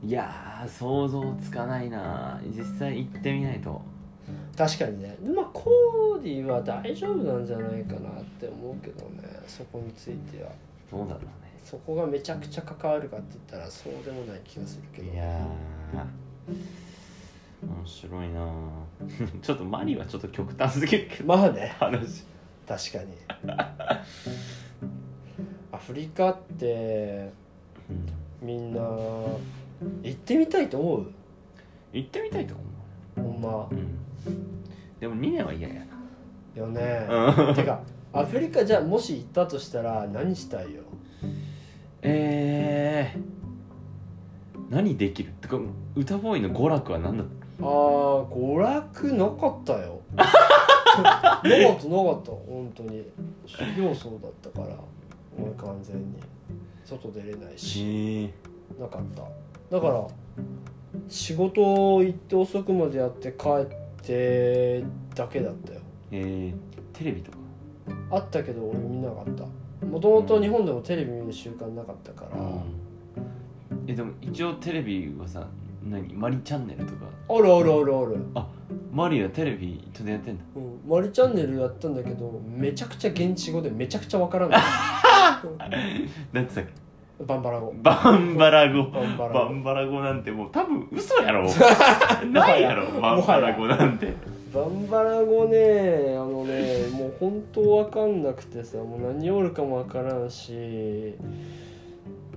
[0.04, 3.82] いやー想像つかないな実際行ってみないと
[4.56, 5.16] 確かにね。
[5.20, 9.22] でまあコーディは大丈夫なんじゃないかなって思うけどね。
[9.46, 10.50] そこについては。
[10.90, 11.28] どうだろうね。
[11.64, 15.12] そこがめちゃくちゃ関わるかって言ったらそうでもない気がするけど。
[15.12, 15.26] いやー
[17.66, 18.46] 面白いな
[19.42, 21.26] ちょっとマリはちょっと極端すぎるけど。
[21.26, 21.74] まあね。
[21.78, 22.24] 話。
[22.66, 23.14] 確かに。
[25.72, 27.30] アフリカって
[28.40, 29.40] みんな行
[30.10, 31.06] ってみたいと思う？
[31.92, 32.62] 行ってみたいと思
[33.30, 33.68] ほんま。
[33.70, 33.98] う、うん、
[35.00, 35.82] でも2年は嫌や。
[36.54, 37.06] よね。
[37.08, 37.80] なてか
[38.12, 40.82] アフリカじゃあもし行ったとしたら何したいよ？
[42.02, 45.28] えー、何できる？
[45.28, 45.58] ってか
[45.94, 47.26] 歌ボーイの娯楽は何だっ
[47.60, 50.00] あー娯楽なかったよ。
[50.16, 51.78] なかったなかっ
[52.22, 53.04] た本当に。
[53.46, 54.74] 修行僧だったから
[55.38, 56.04] 俺完全に。
[56.84, 58.30] 外出れないたし
[58.78, 59.22] えなかった。
[59.76, 60.06] だから
[61.08, 63.76] 仕事行って遅くまでやって帰って
[65.14, 65.80] だけだったよ。
[66.12, 67.38] えー、テレビとか？
[68.10, 69.44] あったけど俺見なかった。
[69.86, 72.36] もともと日本でもテレビ見る習慣なかったから、
[73.86, 75.46] えでも一応テレビはさ
[75.84, 76.12] 何？
[76.14, 77.06] マリチャンネルとか？
[77.28, 78.16] あるあるあるある。
[78.92, 80.44] マリはテレビちょっとやってんだ。
[80.56, 84.60] うん、マリチャンネルやったんだけどめちゃくちゃ現地語でめちゃくちゃわからない
[86.32, 86.70] なん てさっけ
[87.24, 87.72] バンバラ語。
[87.82, 88.90] バンバラ語。
[88.90, 89.38] バンバラ語。
[89.38, 91.48] バンバラ語なんてもう多分嘘やろ。
[92.30, 93.00] ないやろ。
[93.00, 94.12] バンバラ語なんて。
[94.52, 101.14] バンバラ語ねあのねもう本当わかんなくてさもう何おるかもわからんし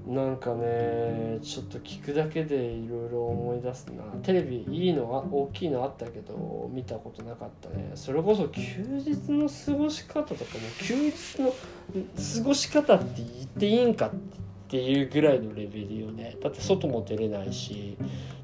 [0.06, 4.04] なんかねちょっと聞くだけでいろいろ思い出すな。
[4.24, 7.92] テレビいいのは大きいのあったけど見たことなかったね。
[7.96, 10.46] それこそ休日の過ごし方とかも
[10.82, 16.38] 休日の過ごし方って言っていいんかっていうぐらいのレベルよね。
[16.42, 17.98] だって外も出れないし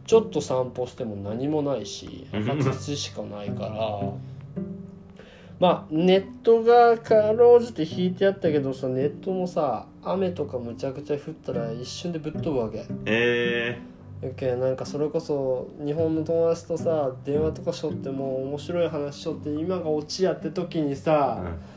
[0.05, 3.99] ちょっと散歩しても何もないし赤土しかないから。
[5.57, 12.85] まあネットがかろうじて引いてあったけどさネットもさ雨とかむちゃくちゃ降ったら一瞬でぶっ飛ぶわけ。
[13.05, 13.77] え
[14.21, 21.74] やけんなんかそれこそ日本の友達とさ電話とかしょっても面白い話しょって今がオチやって時にーさ、うん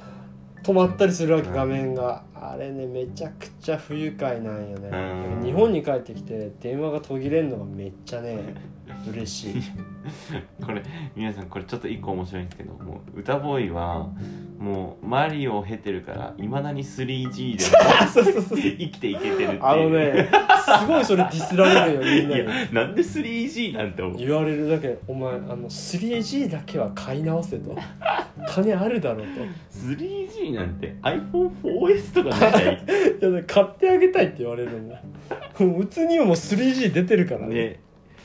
[0.62, 2.22] 止まったりするわけうん画面が。
[2.34, 4.88] あれねめちゃくちゃ不愉快なんよね。
[4.88, 5.44] うん。
[5.44, 8.54] 日本に帰ってきて電話が途切れんのがめっちゃね
[9.11, 9.62] 嬉しい。
[10.64, 10.82] これ
[11.14, 14.09] 皆さんこれちょっと一個面白いんですけどもう歌ボーイは
[14.59, 17.59] もうマリオを経てるからいまだに 3G で
[18.12, 19.59] そうそうそう生きていけてるっていう。
[19.62, 20.28] あのね
[20.80, 24.18] すごいそれディスられるよみんないにやなんで 3G なんて思う？
[24.18, 27.76] 言われるだけお前あの 3G だけは買い直せと。
[28.49, 29.40] 金あるだろうと。
[29.78, 32.64] 3G なんて iPhone4S とかない？
[33.20, 37.55] いやね買ってあげたいって言われるもんもううちにももう 3G 出てるからね。
[37.55, 37.80] ね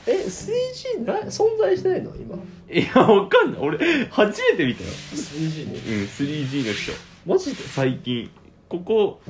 [0.06, 2.16] え 3G な存在してないの？
[2.16, 2.36] 今。
[2.70, 3.62] いやわかんない。
[3.62, 3.78] 俺
[4.10, 4.90] 初めて見たよ。
[4.90, 5.74] 3G ね。
[5.74, 6.92] うん 3G の人。
[7.26, 7.64] マジで？
[7.64, 8.30] 最近。
[8.68, 9.22] ここ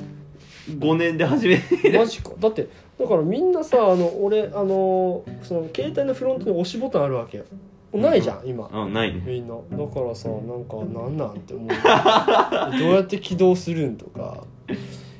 [0.70, 2.30] 5年で初めてマジか。
[2.38, 2.68] だって
[2.98, 7.38] だからみんなさあの俺あのその携帯のフロントに押しボタンあるわけ。
[7.38, 7.44] よ
[7.92, 8.68] ないじゃん今。
[8.72, 9.22] あないね。
[9.24, 9.54] みんな。
[9.54, 11.68] だからさなんかなんなんって思う。
[12.78, 14.42] どうやって起動するんとか。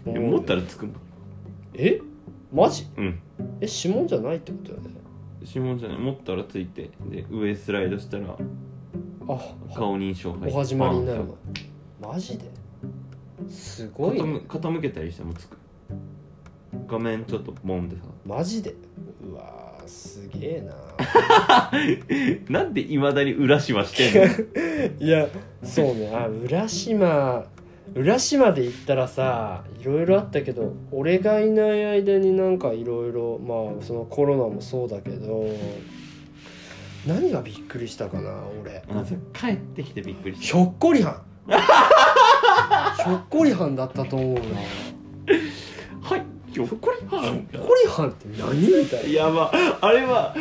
[0.06, 0.96] でも持ったらつくもん
[1.74, 2.00] え？
[2.52, 2.86] マジ？
[2.96, 3.20] うん。
[3.60, 4.88] え指紋じゃないってことよね
[5.46, 8.36] 指紋じゃない持ったらついてで上スライドしたら
[9.28, 11.36] あ顔認証入ってお始まりになるの
[12.00, 12.44] マジで？
[13.48, 15.56] すごい、ね、傾傾けたりしてもつく。
[16.88, 18.74] 画面ちょっとボンってさマジで？
[19.22, 20.74] うわーすげえな。
[22.62, 25.04] なんでいまだに浦島してんの？
[25.06, 25.28] いや
[25.62, 26.10] そうね。
[26.14, 27.44] あ浦島
[27.94, 35.46] 浦島で行ったらさいろいろあったけど俺がいない間になんかいろいろまあそのコロナもそうだけど
[37.06, 38.82] 何がびっくりしたかな俺。
[38.88, 41.22] まず帰ってきてびっくりしひょっこりはん。
[43.04, 44.44] ひょっこりはんだったと思うなひ
[46.08, 46.22] たはい。
[46.50, 47.24] ひょっこりはん。
[47.26, 50.34] ょっこりはんって何みたいいやまああれは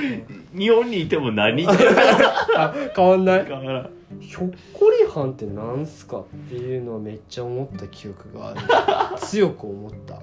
[0.56, 1.66] 日本にいても何？
[2.96, 3.40] 変わんない。
[3.40, 3.90] だから
[4.20, 8.60] ひょっこりはんってなんすかっていうのはめっちゃ思った記憶がある。
[9.18, 10.20] 強く思った。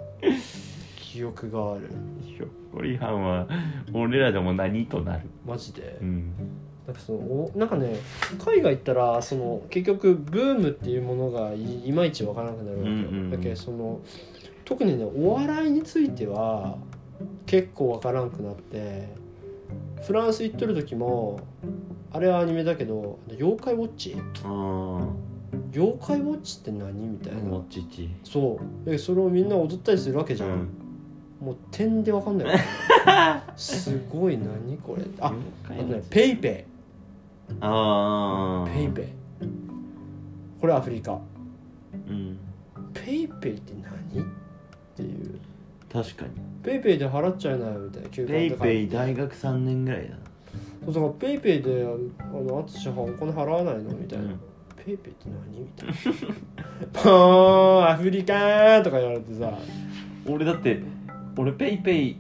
[0.97, 1.89] 記憶がある。
[2.25, 3.47] ひょっこりはんは
[3.93, 5.23] 俺らでも何となる？
[5.45, 5.99] マジで？
[6.01, 6.33] うん。
[6.87, 7.97] なんかそのおなんかね
[8.45, 13.31] 海外行ったらその結局ブームっていうものがいいまいちわからなくなるわけよ、うんうんうん。
[13.31, 14.01] だけどその
[14.65, 16.77] 特にねお笑いについては
[17.47, 19.09] 結構わからんくなって
[20.03, 21.41] フランス行っとる時も
[22.13, 25.09] あれはアニメだけど「妖怪ウォッチ」あ
[25.73, 27.41] 「妖怪ウォッチって何?」みたいな、
[28.25, 28.91] そう。
[28.91, 30.69] でそれをみんな踊ったりするわけじゃん、うん。
[31.41, 32.59] もう点でわかんない。
[33.57, 35.05] すごい何これ。
[35.21, 35.33] あ
[35.65, 36.67] あとねペイペ
[37.61, 39.07] ああイペイペイ。
[40.61, 41.21] これアフリカ。
[42.09, 42.39] うん。
[42.93, 44.23] ペイペイって何？
[44.23, 44.27] っ
[44.97, 45.39] ていう
[45.93, 46.31] 確かに。
[46.63, 50.17] ペイペイで払っちゃいなよみたいな休ペイペイで大学3年ぐらいだな。
[50.85, 51.87] そうだからペイペイで
[52.19, 54.41] あの淳はお金払わないのみたいな、うん。
[54.85, 55.95] ペイペイって何みたいな。
[57.03, 59.53] ポーンアフリカーとか言われてさ。
[60.27, 60.81] 俺だって
[61.37, 62.17] 俺ペイペイ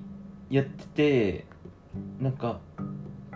[0.51, 1.45] やってて
[2.21, 2.59] なんか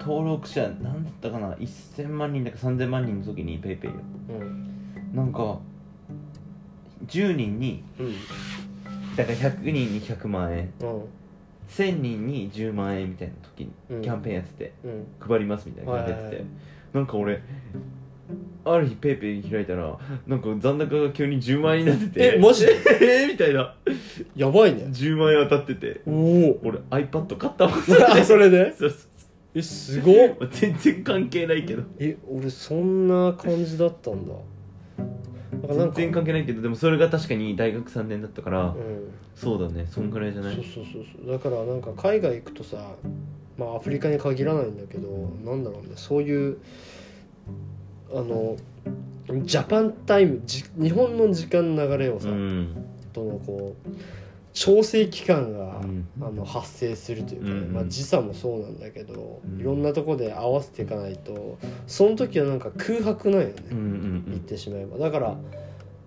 [0.01, 3.97] 登録者なんだったかな？1000万人だか3000万人の時にペイペイよ
[4.41, 5.15] うん。
[5.15, 5.59] なんか
[7.07, 8.15] 10人にうん
[9.17, 10.73] だから100人に100万円。
[10.81, 11.03] うん。
[11.69, 14.01] 1000人に10万円みたいな時うん。
[14.01, 15.07] にキャンペーンやってて、うん。
[15.21, 16.45] 配りますみたいな感じでやってて、
[16.93, 17.41] なんか俺
[18.65, 22.37] ある日ペイペイ開いたらなんか残高が急に10万円になってて。
[22.37, 22.73] えマジで？
[23.23, 23.75] えーみたいな。
[24.37, 24.85] やばいね。
[24.91, 26.01] 10万円当たってて。
[26.07, 26.61] おお。
[26.65, 27.79] 俺 iPad 買ったもん。
[28.11, 28.73] あそれで？
[28.77, 28.99] そうそう
[29.57, 30.17] えすごっ。
[30.51, 31.83] 全然関係ないけど。
[31.99, 34.33] え俺そんな感じだったんだ
[35.63, 39.11] なんかなんか全然関係ないけどでもそれが確かに大学3年だったから、うん。
[39.35, 41.33] そうだねそんぐらいじゃない、そうそうそうそう。
[41.33, 42.77] だからなんか海外行くとさ
[43.57, 45.09] まあアフリカに限らないんだけど
[45.45, 46.59] なんだろうねそういう
[48.13, 48.57] あの
[49.45, 52.77] ジャパンタイムじ日本の時間の流れをさ、うん。
[53.13, 53.89] とのこう
[54.55, 56.09] 調整期間が、うん。
[56.23, 59.61] あの発生するというかね、まあ、時差もそうなんだけど、うん。
[59.61, 64.97] いろんなとこで合わせていかないとその時はなんか空白なんよね、言ってしまえば。
[64.97, 65.37] だから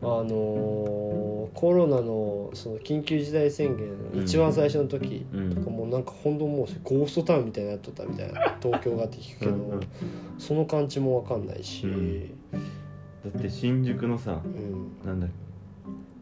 [0.02, 4.24] あのーコロナのその緊急事態宣言うん。
[4.24, 5.56] 一番最初の時うん。
[5.56, 9.80] とかもうなんか本当もうゴーストタウンみたいになっとったみたいな東京がって聞くけど
[10.38, 12.30] その感じも分かんないし、うん。
[13.26, 14.92] だって新宿のさうん。
[15.06, 15.28] なんだ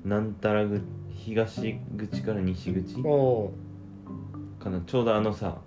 [0.03, 0.82] なんたらぐ
[1.16, 2.99] 東口から西口う。
[2.99, 3.51] ん
[4.59, 4.82] かな。
[4.86, 5.57] ちょうどあのさ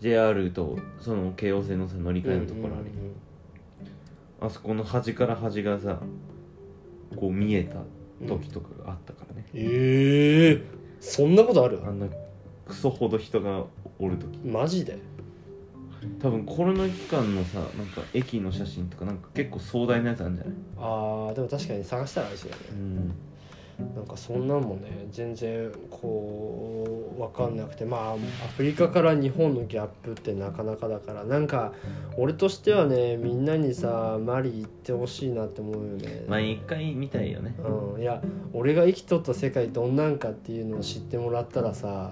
[0.00, 2.90] JR とその京王線のさ乗り換えのところあるよ、
[4.40, 6.00] あそこの端から端がさ
[7.16, 7.78] こう見えた
[8.26, 10.64] 時とかがあったからね、ええ
[11.00, 11.80] そんなことある？
[11.84, 12.06] あんな
[12.66, 13.64] クソほど人が
[13.98, 14.38] おる時。
[14.38, 14.98] マジで？
[16.20, 20.54] 多分コロナ期間のさなんか駅の写真とかなんか結構壮大なやつあるんじゃない？
[20.76, 22.56] あーでも確かに探したらあれですよね。
[22.70, 23.12] うん
[23.94, 28.16] なんかそんなんもね全然こう分かんなくてまあア
[28.56, 31.72] フリカから日本のギャップってなかなかだからなんか
[32.16, 37.54] 俺としてはねみんなにさマリ行ってほしいなって思うよね、まあ一回見たいよね。
[37.58, 38.20] うん、いや
[38.52, 42.10] 俺が生きとった世界どんなんかっていうのを知ってもらったらさ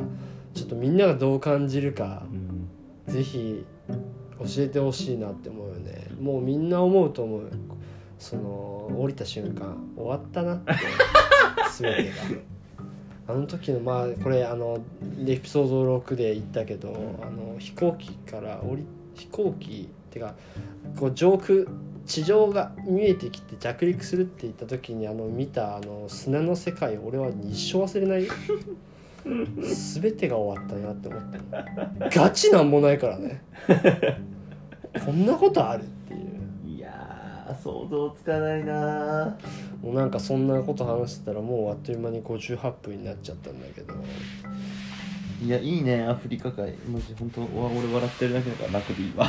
[0.55, 2.57] ちょっとみんながどう感じるかうん。
[3.13, 3.65] ぜひ
[4.39, 6.09] 教えてほしいなって思うよね。
[6.21, 7.51] もうみんな思うと思う。
[8.19, 10.73] その降りた瞬間終わったなって
[11.79, 12.15] 全てが
[13.29, 14.79] あの時のまあこれあの
[15.27, 20.35] エピソード6で言ったけどあの飛行機から降り飛行機ってか
[20.99, 21.65] こう上空
[22.07, 28.29] 地上が見えてきて着陸するって言った時にあの見たあの砂の世界俺は一生忘れない
[29.25, 31.23] 全てが終わったなって思っ
[32.11, 32.21] た。
[32.21, 33.43] ガチなんもないからね。
[35.05, 35.85] こんなことある？
[37.49, 39.37] やー想像つかないな。
[39.83, 43.95] もうなんかそんなこと話してたらもうあっという間に58分になっちゃったんだけど。
[45.45, 46.73] いやいいねアフリカ界。
[46.91, 49.27] マジ本当わ俺笑ってるだけだから楽でいいわ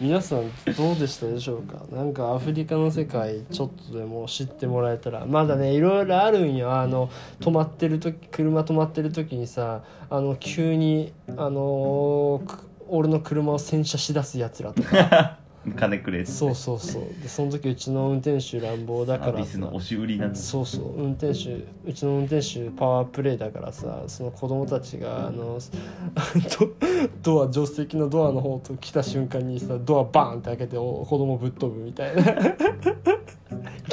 [0.00, 1.84] 皆さんどうでしたでしょうか？
[1.94, 5.24] なんかアフリカの世界ちょっとでも知ってもらえたら。
[5.24, 6.72] まだねいろいろあるんよ。
[6.74, 15.38] あの止まってる時車止まってる時にさあの急にあのーく俺の車を洗車しだすやつらとか
[15.72, 17.02] 金くれそうそうそう。
[17.22, 20.34] でその時うちの運転手乱暴だかアら押し売りなんだ。
[20.34, 21.02] そうそう。
[21.02, 25.58] 運転手うちの運転手パワープレイだからさその子供たちがあの
[27.22, 32.22] ドドア助手席のドアの方と来た瞬間にさドアバーンって開けてお子供ぶっ飛ぶみたいな。
[32.22, 32.30] ギ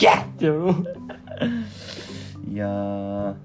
[0.07, 3.35] ャッってやろういやー。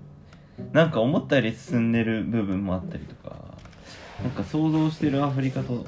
[0.73, 3.51] なんか思ったより進んでる部分もあったりとか。
[4.23, 5.87] なんか想像してるアフリカと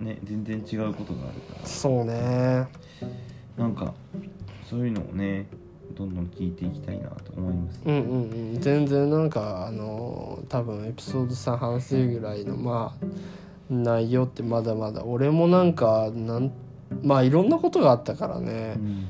[0.00, 2.68] ね全然違うことがあるかそうね。
[3.56, 3.94] らなんか
[4.68, 5.46] そういうのをね
[5.94, 7.80] どんどん聞いていきたいなと思います。
[7.84, 8.60] うんうんうん。
[8.60, 13.06] 全然なんかあの多分エピソード3話せるぐらいのまあ
[13.70, 16.52] 内容ってまだまだ俺もなんかなん
[17.02, 19.08] まあいろんなことがあったからね、うん。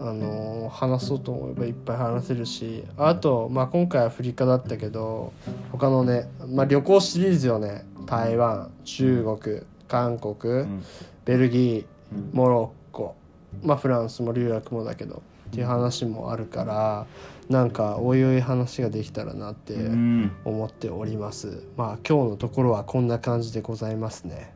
[0.00, 5.32] あの話そうと思えばいっぱい話せるしあと、まあ、今回アフリカだったけど
[5.72, 7.84] 他のね、まあ、旅行シリーズよね。
[8.06, 10.84] 台湾中国韓国、うん。
[11.24, 12.30] ベルギーうん。
[12.32, 13.16] モロッコ、
[13.62, 17.06] まあ、フランスも留学もだけどっていう話もあるから
[17.48, 20.32] なんかおいおい話ができたらなってうん。
[20.44, 21.64] 思っております。
[21.76, 24.54] まあ今日のところはこんな感じでございますね。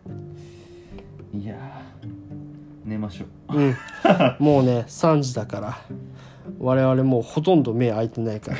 [1.34, 2.08] いやー
[2.84, 3.24] 寝ましょ
[3.54, 3.56] う。
[3.58, 3.76] うん。
[4.38, 5.78] もうね3時だから
[6.58, 8.58] 我々もうほとんど目開いてないから、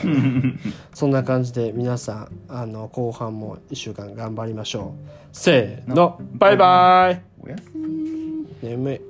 [0.94, 5.08] そんな感じで皆さんあの後半も1週間頑張りましょう。
[5.32, 6.20] せーの。
[6.34, 7.22] バイバイ。
[7.44, 8.46] おやすみ。
[8.62, 9.00] 眠い